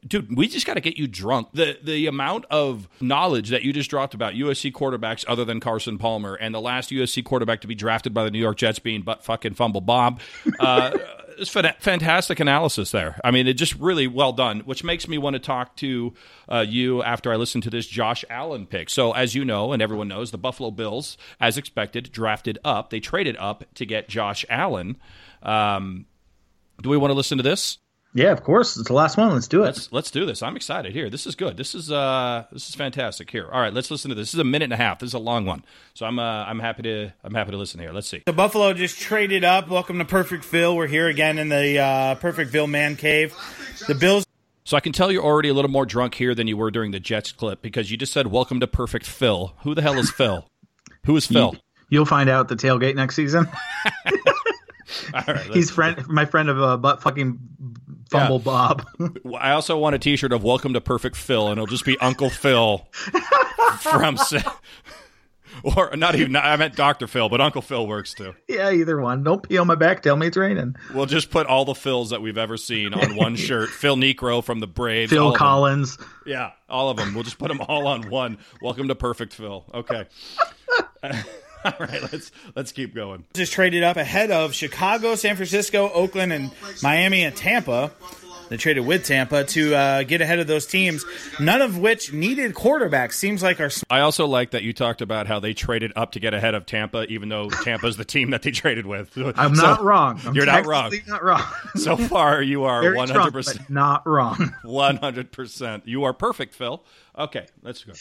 [0.05, 1.49] dude, we just got to get you drunk.
[1.53, 5.97] The the amount of knowledge that you just dropped about USC quarterbacks other than Carson
[5.97, 9.01] Palmer and the last USC quarterback to be drafted by the New York Jets being
[9.01, 10.19] but fucking fumble Bob.
[10.59, 10.97] Uh,
[11.37, 13.19] it's fantastic analysis there.
[13.23, 16.13] I mean, it just really well done, which makes me want to talk to
[16.49, 18.89] uh, you after I listen to this Josh Allen pick.
[18.89, 22.89] So, as you know, and everyone knows, the Buffalo Bills, as expected, drafted up.
[22.89, 24.97] They traded up to get Josh Allen.
[25.41, 26.05] Um,
[26.81, 27.77] do we want to listen to this?
[28.15, 28.77] Yeah, of course.
[28.77, 29.33] It's the last one.
[29.33, 29.67] Let's do it.
[29.67, 30.43] Let's, let's do this.
[30.43, 30.93] I'm excited.
[30.93, 31.57] Here, this is good.
[31.57, 33.31] This is uh, this is fantastic.
[33.31, 33.73] Here, all right.
[33.73, 34.27] Let's listen to this.
[34.27, 34.99] This is a minute and a half.
[34.99, 37.79] This is a long one, so I'm uh, I'm happy to I'm happy to listen
[37.79, 37.91] here.
[37.91, 38.21] Let's see.
[38.25, 39.67] The Buffalo just traded up.
[39.67, 40.75] Welcome to Perfectville.
[40.75, 43.35] We're here again in the uh, Perfectville Man Cave.
[43.87, 44.25] The Bills.
[44.63, 46.91] So I can tell you're already a little more drunk here than you were during
[46.91, 50.11] the Jets clip because you just said "Welcome to Perfect Phil." Who the hell is
[50.15, 50.45] Phil?
[51.05, 51.55] Who is Phil?
[51.89, 53.47] You'll find out the tailgate next season.
[55.53, 57.39] He's friend, my friend of uh, butt fucking
[58.13, 58.43] Fumble yeah.
[58.43, 58.85] Bob.
[59.39, 62.29] I also want a T-shirt of "Welcome to Perfect Phil," and it'll just be Uncle
[62.29, 62.87] Phil
[63.79, 64.17] from.
[65.63, 67.07] or not even I meant Dr.
[67.07, 68.35] Phil, but Uncle Phil works too.
[68.47, 69.23] Yeah, either one.
[69.23, 70.01] Don't pee on my back.
[70.01, 70.75] Tell me it's raining.
[70.93, 73.69] We'll just put all the Phils that we've ever seen on one shirt.
[73.69, 75.11] Phil Niekro from the Braves.
[75.11, 75.97] Phil Collins.
[76.25, 77.13] Yeah, all of them.
[77.13, 78.37] We'll just put them all on one.
[78.61, 79.65] Welcome to Perfect Phil.
[79.73, 80.05] Okay.
[81.65, 83.25] All right, let's let's keep going.
[83.33, 86.51] Just traded up ahead of Chicago, San Francisco, Oakland, and
[86.81, 87.91] Miami and Tampa.
[88.49, 91.05] They traded with Tampa to uh, get ahead of those teams,
[91.39, 93.13] none of which needed quarterbacks.
[93.13, 93.69] Seems like our.
[93.89, 96.65] I also like that you talked about how they traded up to get ahead of
[96.65, 99.17] Tampa, even though Tampa's the team that they traded with.
[99.17, 100.19] I'm so, not wrong.
[100.25, 100.93] I'm you're not wrong.
[101.07, 101.41] Not wrong.
[101.75, 104.53] so far, you are 100 percent not wrong.
[104.63, 105.31] 100.
[105.31, 106.83] percent You are perfect, Phil.
[107.17, 107.93] Okay, let's go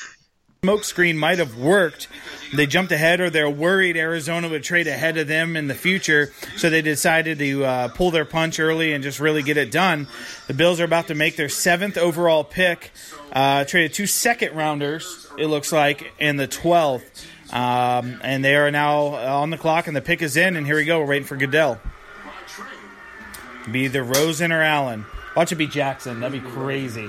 [0.64, 2.06] smokescreen might have worked.
[2.54, 6.32] They jumped ahead, or they're worried Arizona would trade ahead of them in the future,
[6.56, 10.06] so they decided to uh, pull their punch early and just really get it done.
[10.46, 12.92] The Bills are about to make their seventh overall pick.
[13.32, 17.26] Uh, traded two second rounders, it looks like, in the 12th.
[17.52, 20.54] Um, and they are now on the clock, and the pick is in.
[20.54, 21.00] And here we go.
[21.00, 21.80] We're waiting for Goodell.
[23.68, 25.06] Be either Rosen or Allen.
[25.34, 26.20] Watch it be Jackson.
[26.20, 27.08] That'd be crazy.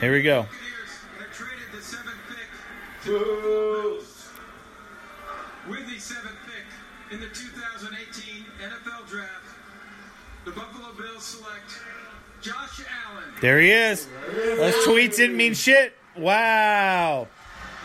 [0.00, 0.46] Here we go.
[3.08, 3.16] With
[5.88, 6.66] the seventh pick
[7.10, 9.30] in the 2018 NFL Draft,
[10.44, 11.80] the Buffalo Bills select
[12.42, 13.24] Josh Allen.
[13.40, 14.06] There he is.
[14.30, 15.94] Those tweets didn't mean shit.
[16.18, 17.28] Wow.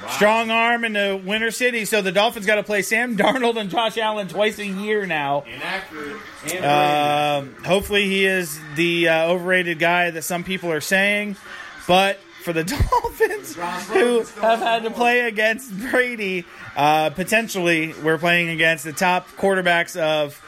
[0.03, 0.09] Wow.
[0.09, 1.86] Strong arm in the Winter City.
[1.86, 5.45] So the Dolphins got to play Sam Darnold and Josh Allen twice a year now.
[5.47, 6.61] Inaccurate.
[6.61, 11.38] Uh, hopefully, he is the uh, overrated guy that some people are saying.
[11.88, 13.56] But for the Dolphins,
[13.88, 16.46] who have had to play against Brady.
[16.76, 20.41] Uh, potentially, we're playing against the top quarterbacks of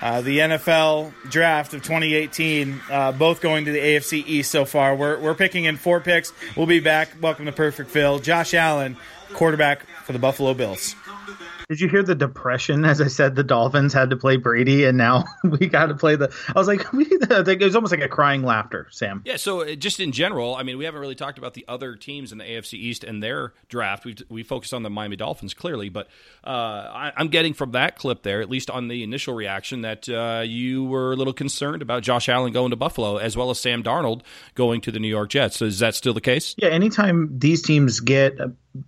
[0.00, 4.94] uh, the NFL draft of 2018, uh, both going to the AFC East so far.
[4.94, 6.32] We're, we're picking in four picks.
[6.56, 7.10] We'll be back.
[7.20, 8.18] Welcome to Perfect Phil.
[8.18, 8.96] Josh Allen,
[9.32, 10.94] quarterback for the Buffalo Bills.
[11.68, 12.84] Did you hear the depression?
[12.84, 16.14] As I said, the Dolphins had to play Brady, and now we got to play
[16.14, 16.32] the.
[16.54, 19.22] I was like, it was almost like a crying laughter, Sam.
[19.24, 19.36] Yeah.
[19.36, 22.30] So uh, just in general, I mean, we haven't really talked about the other teams
[22.30, 24.04] in the AFC East and their draft.
[24.04, 26.06] We we focused on the Miami Dolphins clearly, but
[26.44, 30.08] uh, I, am getting from that clip there, at least on the initial reaction, that
[30.08, 33.58] uh, you were a little concerned about Josh Allen going to Buffalo as well as
[33.58, 34.22] Sam Darnold
[34.54, 35.56] going to the New York Jets.
[35.56, 36.54] So is that still the case?
[36.58, 36.68] Yeah.
[36.68, 38.38] Anytime these teams get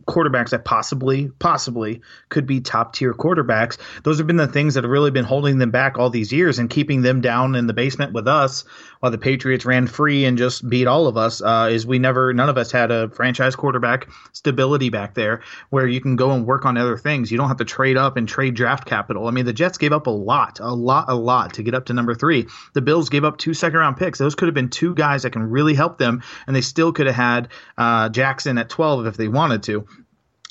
[0.07, 3.78] quarterbacks that possibly possibly could be top tier quarterbacks.
[4.05, 6.59] Those have been the things that have really been holding them back all these years
[6.59, 8.64] and keeping them down in the basement with us
[9.01, 12.32] while the patriots ran free and just beat all of us uh, is we never
[12.32, 16.47] none of us had a franchise quarterback stability back there where you can go and
[16.47, 17.30] work on other things.
[17.30, 19.28] You don't have to trade up and trade draft capital.
[19.28, 21.86] I mean the jets gave up a lot a lot a lot to get up
[21.86, 22.47] to number three.
[22.74, 24.18] The bills gave up two second round picks.
[24.18, 27.07] Those could have been two guys that can really help them and they still could
[27.07, 29.78] have had uh, jackson at 12 if they wanted to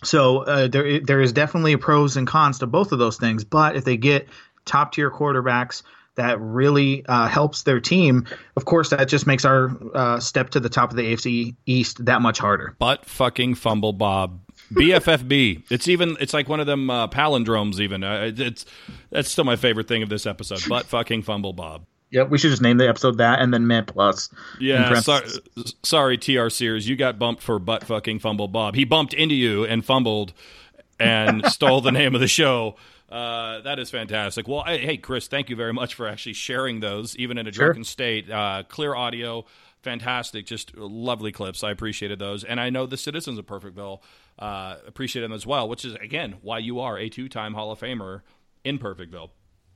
[0.03, 3.43] so uh, there there is definitely pros and cons to both of those things.
[3.43, 4.28] But if they get
[4.65, 5.84] top tier quarterbacks
[6.15, 8.25] that really uh, helps their team,
[8.55, 12.05] of course that just makes our uh, step to the top of the AFC East
[12.05, 12.75] that much harder.
[12.80, 14.41] But fucking fumble Bob.
[14.73, 15.63] BFFB.
[15.71, 16.17] It's even.
[16.19, 17.80] It's like one of them uh, palindromes.
[17.80, 18.65] Even uh, it's
[19.09, 20.61] that's still my favorite thing of this episode.
[20.67, 21.86] But fucking fumble Bob.
[22.10, 24.30] Yep, we should just name the episode that and then Mint Plus.
[24.60, 25.28] Yeah, sorry,
[25.84, 28.76] sorry, TR Sears, you got bumped for butt fucking fumble Bob.
[28.76, 30.34] He bumped into you and fumbled
[30.99, 32.76] and stole the name of the show.
[33.10, 34.47] Uh, that is fantastic.
[34.47, 37.84] Well, hey, Chris, thank you very much for actually sharing those, even in a drunken
[37.84, 37.89] sure.
[37.89, 38.30] state.
[38.30, 39.45] Uh, clear audio,
[39.82, 41.64] fantastic, just lovely clips.
[41.64, 44.01] I appreciated those, and I know the citizens of Perfectville
[44.39, 45.70] uh, appreciated them as well.
[45.70, 48.22] Which is again why you are a two-time Hall of Famer
[48.64, 49.30] in Perfectville.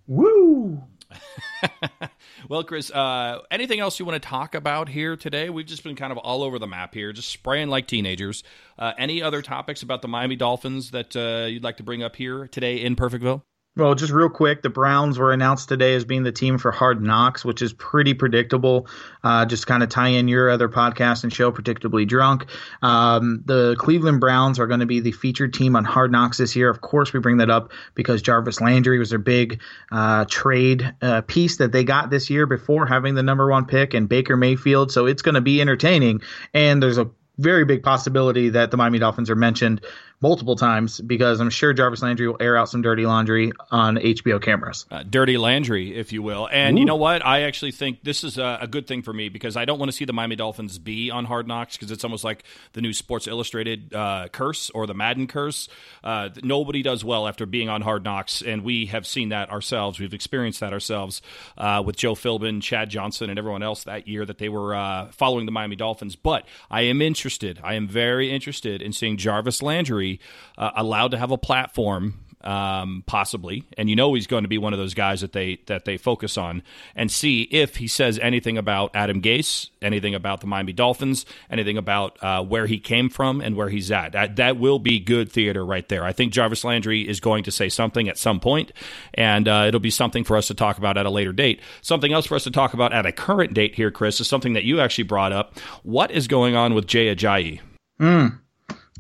[0.08, 0.84] Woo!
[2.50, 5.50] well, Chris, uh, anything else you want to talk about here today?
[5.50, 8.44] We've just been kind of all over the map here, just spraying like teenagers.
[8.78, 12.16] Uh, any other topics about the Miami Dolphins that uh, you'd like to bring up
[12.16, 13.44] here today in Perfectville?
[13.78, 17.02] Well, just real quick, the Browns were announced today as being the team for Hard
[17.02, 18.90] Knocks, which is pretty predictable.
[19.24, 22.48] Uh, just kind of tie in your other podcast and show, Predictably Drunk.
[22.82, 26.54] Um, the Cleveland Browns are going to be the featured team on Hard Knocks this
[26.54, 26.70] year.
[26.70, 31.22] Of course, we bring that up because Jarvis Landry was their big uh, trade uh,
[31.22, 34.92] piece that they got this year before having the number one pick and Baker Mayfield.
[34.92, 36.24] So it's going to be entertaining.
[36.54, 39.82] And there's a very big possibility that the Miami Dolphins are mentioned
[40.22, 44.42] multiple times because I'm sure Jarvis Landry will air out some dirty laundry on HBO
[44.42, 44.86] cameras.
[44.92, 46.48] Uh, dirty Landry, if you will.
[46.52, 46.82] And Ooh.
[46.82, 47.26] you know what?
[47.26, 49.90] I actually think this is a, a, good thing for me because I don't want
[49.90, 52.44] to see the Miami Dolphins be on Hard Knocks because it's almost like
[52.74, 55.68] the new Sports Illustrated uh, curse or the Madden curse.
[56.04, 60.00] Uh, nobody does well after being on Hard Knocks, and we have seen that ourselves.
[60.00, 61.22] We've experienced that ourselves
[61.58, 65.08] uh, with Joe Philbin, Chad Johnson, and everyone else that year that they were uh,
[65.12, 66.16] following the Miami Dolphins.
[66.16, 67.60] But I am interested.
[67.64, 70.11] I am very interested in seeing Jarvis Landry
[70.58, 74.58] uh, allowed to have a platform um, possibly, and you know he's going to be
[74.58, 76.64] one of those guys that they that they focus on
[76.96, 81.78] and see if he says anything about Adam Gase, anything about the Miami Dolphins, anything
[81.78, 84.14] about uh, where he came from and where he's at.
[84.14, 86.04] That that will be good theater right there.
[86.04, 88.72] I think Jarvis Landry is going to say something at some point,
[89.14, 91.62] and uh, it'll be something for us to talk about at a later date.
[91.82, 94.54] Something else for us to talk about at a current date here, Chris, is something
[94.54, 95.60] that you actually brought up.
[95.84, 97.60] What is going on with Jay Ajayi?
[98.00, 98.28] Hmm.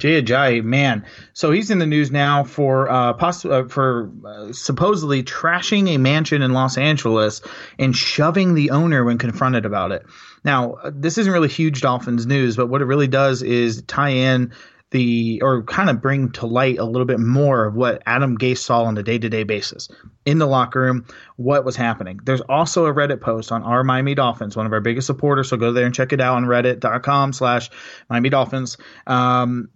[0.02, 1.06] Jay Ajayi, man.
[1.34, 5.98] So he's in the news now for uh, poss- uh, for uh, supposedly trashing a
[5.98, 7.42] mansion in Los Angeles
[7.78, 10.04] and shoving the owner when confronted about it.
[10.44, 14.10] Now, uh, this isn't really huge Dolphins news, but what it really does is tie
[14.10, 14.54] in
[14.92, 18.60] the or kind of bring to light a little bit more of what Adam Gase
[18.60, 19.90] saw on a day to day basis
[20.26, 21.06] in the locker room,
[21.38, 22.20] what was happening.
[22.24, 25.50] There's also a Reddit post on our Miami Dolphins, one of our biggest supporters.
[25.50, 27.70] So go there and check it out on reddit.com slash
[28.10, 28.78] Miami Dolphins.
[29.08, 29.70] Um,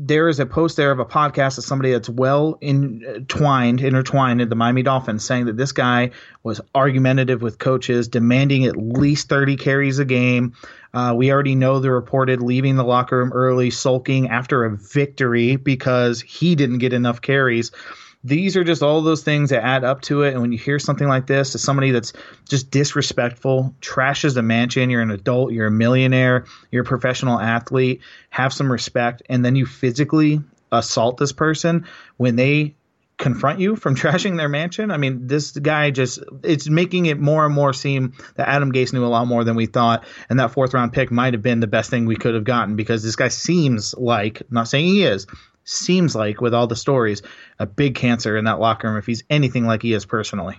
[0.00, 4.48] there is a post there of a podcast of somebody that's well entwined, intertwined in
[4.48, 6.10] the Miami Dolphins, saying that this guy
[6.44, 10.54] was argumentative with coaches, demanding at least 30 carries a game.
[10.94, 15.56] Uh, we already know the reported leaving the locker room early, sulking after a victory
[15.56, 17.70] because he didn't get enough carries
[18.24, 20.32] these are just all those things that add up to it.
[20.32, 22.12] And when you hear something like this to somebody that's
[22.48, 28.00] just disrespectful, trashes the mansion, you're an adult, you're a millionaire, you're a professional athlete,
[28.30, 30.40] have some respect, and then you physically
[30.72, 31.86] assault this person
[32.16, 32.74] when they
[33.18, 34.90] confront you from trashing their mansion.
[34.90, 38.92] I mean, this guy just it's making it more and more seem that Adam Gase
[38.92, 41.60] knew a lot more than we thought, and that fourth round pick might have been
[41.60, 44.86] the best thing we could have gotten because this guy seems like, I'm not saying
[44.86, 45.26] he is,
[45.64, 47.22] seems like with all the stories
[47.58, 50.58] a big cancer in that locker room if he's anything like he is personally.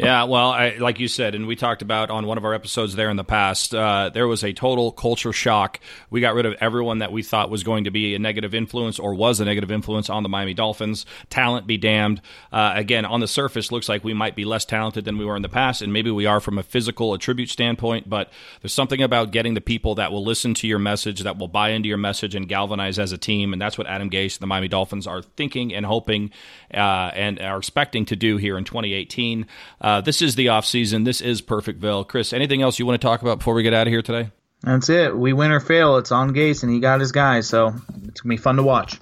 [0.00, 2.96] Yeah, well, I, like you said, and we talked about on one of our episodes
[2.96, 5.78] there in the past, uh, there was a total culture shock.
[6.08, 8.98] We got rid of everyone that we thought was going to be a negative influence
[8.98, 11.04] or was a negative influence on the Miami Dolphins.
[11.28, 12.22] Talent be damned.
[12.50, 15.36] Uh, again, on the surface, looks like we might be less talented than we were
[15.36, 18.32] in the past, and maybe we are from a physical attribute standpoint, but
[18.62, 21.70] there's something about getting the people that will listen to your message, that will buy
[21.70, 24.46] into your message and galvanize as a team, and that's what Adam Gase and the
[24.46, 26.30] Miami Dolphins are thinking and hoping
[26.72, 29.46] uh, and are expecting to do here in 2018.
[29.80, 31.04] Uh, this is the off season.
[31.04, 32.06] This is Perfectville.
[32.06, 34.30] Chris, anything else you want to talk about before we get out of here today?
[34.62, 35.16] That's it.
[35.16, 35.96] We win or fail.
[35.96, 37.74] It's on Gase, and he got his guy, so
[38.06, 38.98] it's gonna be fun to watch.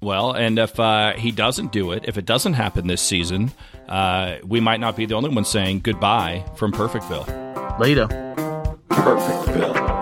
[0.00, 3.52] Well, and if uh, he doesn't do it, if it doesn't happen this season,
[3.88, 7.78] uh, we might not be the only one saying goodbye from Perfectville.
[7.78, 8.08] Later.
[8.88, 10.01] Perfectville.